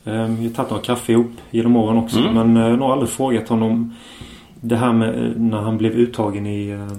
vi 0.03 0.11
har 0.13 0.49
tagit 0.49 0.69
några 0.69 0.83
kaffe 0.83 1.11
ihop 1.11 1.31
genom 1.51 1.75
åren 1.75 1.97
också. 1.97 2.19
Mm. 2.19 2.33
Men 2.33 2.57
uh, 2.57 2.69
jag 2.69 2.77
har 2.77 2.91
aldrig 2.91 3.09
frågat 3.09 3.49
honom 3.49 3.93
det 4.61 4.75
här 4.75 4.93
med 4.93 5.15
uh, 5.15 5.37
när 5.37 5.57
han 5.57 5.77
blev 5.77 5.91
uttagen 5.91 6.47
i 6.47 6.73
uh, 6.73 6.91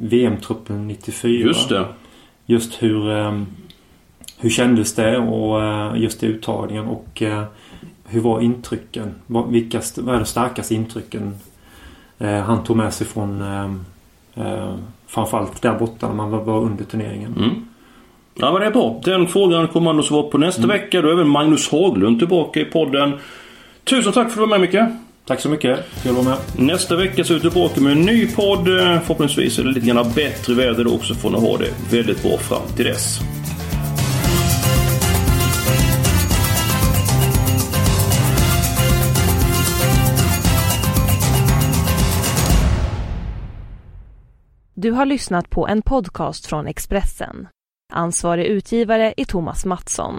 VM-truppen 0.00 0.88
94. 0.88 1.46
Just 1.46 1.68
det. 1.68 1.86
Just 2.46 2.82
hur, 2.82 3.08
um, 3.10 3.46
hur 4.38 4.50
kändes 4.50 4.94
det 4.94 5.18
och 5.18 5.60
uh, 5.60 6.02
just 6.02 6.20
det 6.20 6.26
uttagningen 6.26 6.84
och 6.84 7.22
uh, 7.22 7.42
hur 8.04 8.20
var 8.20 8.40
intrycken? 8.40 9.14
Vad, 9.26 9.50
vilka, 9.50 9.80
vad 9.96 10.14
är 10.14 10.18
de 10.18 10.26
starkaste 10.26 10.74
intrycken 10.74 11.34
uh, 12.20 12.28
han 12.28 12.64
tog 12.64 12.76
med 12.76 12.94
sig 12.94 13.06
från 13.06 13.42
uh, 13.42 14.74
framförallt 15.16 15.62
där 15.62 15.78
borta 15.78 16.08
när 16.08 16.14
man 16.14 16.30
var, 16.30 16.60
under 16.60 16.84
turneringen. 16.84 17.34
Mm. 17.36 17.50
Ja 18.34 18.52
men 18.52 18.60
det 18.60 18.66
är 18.66 18.70
bra. 18.70 19.00
Den 19.04 19.26
frågan 19.26 19.68
kommer 19.68 19.90
han 19.90 20.00
att 20.00 20.06
svara 20.06 20.22
på 20.22 20.38
nästa 20.38 20.66
vecka. 20.66 21.02
Då 21.02 21.08
är 21.08 21.12
även 21.12 21.28
Magnus 21.28 21.70
Haglund 21.70 22.18
tillbaka 22.18 22.60
i 22.60 22.64
podden. 22.64 23.12
Tusen 23.84 24.12
tack 24.12 24.14
för 24.14 24.30
att 24.30 24.34
du 24.34 24.40
var 24.40 24.58
med 24.58 24.60
Micke. 24.60 24.82
Tack 25.26 25.40
så 25.40 25.48
mycket. 25.48 25.78
Kul 26.02 26.10
att 26.18 26.24
vara 26.24 26.36
med. 26.56 26.66
Nästa 26.66 26.96
vecka 26.96 27.24
så 27.24 27.32
är 27.32 27.34
vi 27.34 27.40
tillbaka 27.40 27.80
med 27.80 27.92
en 27.92 28.02
ny 28.02 28.26
podd. 28.26 28.64
Förhoppningsvis 29.04 29.58
är 29.58 29.62
det 29.62 29.68
lite 29.68 29.86
grann 29.86 30.12
bättre 30.14 30.54
väder 30.54 30.84
då 30.84 30.94
också 30.94 31.14
får 31.14 31.30
ni 31.30 31.40
ha 31.40 31.56
det 31.56 31.96
väldigt 31.96 32.22
bra 32.22 32.38
fram 32.38 32.76
till 32.76 32.84
dess. 32.84 33.20
Du 44.78 44.90
har 44.90 45.06
lyssnat 45.06 45.50
på 45.50 45.68
en 45.68 45.82
podcast 45.82 46.46
från 46.46 46.66
Expressen. 46.66 47.48
Ansvarig 47.92 48.46
utgivare 48.46 49.14
är 49.16 49.24
Thomas 49.24 49.64
Mattsson. 49.64 50.14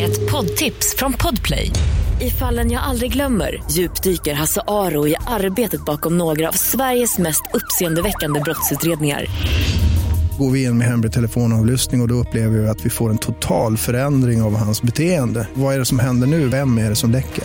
Ett 0.00 0.30
poddtips 0.30 0.96
från 0.96 1.12
Podplay. 1.12 1.70
I 2.20 2.30
fallen 2.30 2.70
jag 2.70 2.82
aldrig 2.82 3.12
glömmer 3.12 3.62
djupdyker 3.70 4.34
Hasse 4.34 4.60
Aro 4.66 5.08
i 5.08 5.14
arbetet 5.26 5.84
bakom 5.84 6.18
några 6.18 6.48
av 6.48 6.52
Sveriges 6.52 7.18
mest 7.18 7.42
uppseendeväckande 7.54 8.40
brottsutredningar. 8.40 9.24
Går 10.38 10.50
vi 10.50 10.64
in 10.64 10.78
med 10.78 10.86
hemlig 10.86 11.12
telefonavlyssning 11.12 12.00
och, 12.00 12.04
och 12.04 12.08
då 12.08 12.14
upplever 12.14 12.58
vi 12.58 12.68
att 12.68 12.86
vi 12.86 12.90
får 12.90 13.10
en 13.10 13.18
total 13.18 13.76
förändring 13.76 14.42
av 14.42 14.56
hans 14.56 14.82
beteende. 14.82 15.48
Vad 15.54 15.74
är 15.74 15.78
det 15.78 15.84
som 15.84 15.98
händer 15.98 16.26
nu? 16.26 16.48
Vem 16.48 16.78
är 16.78 16.88
det 16.88 16.96
som 16.96 17.10
läcker? 17.10 17.44